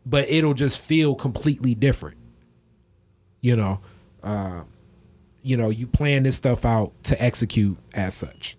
but 0.05 0.29
it'll 0.29 0.53
just 0.53 0.79
feel 0.79 1.15
completely 1.15 1.75
different 1.75 2.17
you 3.41 3.55
know 3.55 3.79
uh 4.23 4.61
you 5.41 5.57
know 5.57 5.69
you 5.69 5.87
plan 5.87 6.23
this 6.23 6.35
stuff 6.35 6.65
out 6.65 6.91
to 7.03 7.21
execute 7.21 7.77
as 7.93 8.13
such 8.13 8.57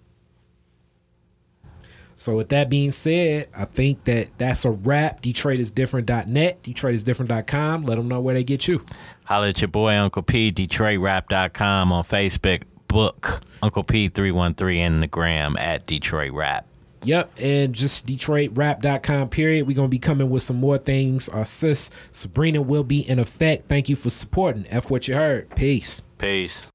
so 2.16 2.37
with 2.37 2.48
that 2.50 2.70
being 2.70 2.90
said, 2.90 3.48
I 3.54 3.64
think 3.64 4.04
that 4.04 4.28
that's 4.38 4.64
a 4.64 4.70
wrap. 4.70 5.20
DetroitisDifferent.net, 5.22 6.62
DetroitisDifferent.com. 6.62 7.85
Let 7.85 7.96
them 7.96 8.09
know 8.09 8.20
where 8.20 8.35
they 8.35 8.44
get 8.44 8.68
you. 8.68 8.85
Holla 9.24 9.48
at 9.48 9.61
your 9.61 9.68
boy 9.68 9.96
Uncle 9.96 10.22
P, 10.22 10.52
DetroitRap.com 10.52 11.92
on 11.92 12.04
Facebook, 12.04 12.62
book 12.88 13.40
Uncle 13.62 13.85
P313 13.85 14.76
in 14.76 15.00
the 15.00 15.07
gram 15.07 15.57
at 15.59 15.87
Detroit 15.87 16.33
Rap. 16.33 16.66
Yep, 17.05 17.33
and 17.38 17.75
just 17.75 18.07
DetroitRap.com, 18.07 19.29
period. 19.29 19.67
We're 19.67 19.77
going 19.77 19.88
to 19.88 19.90
be 19.90 19.99
coming 19.99 20.31
with 20.31 20.43
some 20.43 20.57
more 20.57 20.79
things. 20.79 21.29
Our 21.29 21.45
sis, 21.45 21.90
Sabrina, 22.11 22.62
will 22.62 22.85
be 22.85 23.09
in 23.09 23.19
effect. 23.19 23.69
Thank 23.69 23.88
you 23.88 23.97
for 23.97 24.11
supporting. 24.11 24.67
F 24.69 24.90
what 24.90 25.09
you 25.09 25.14
heard. 25.14 25.55
Peace. 25.55 26.03
Peace. 26.19 26.67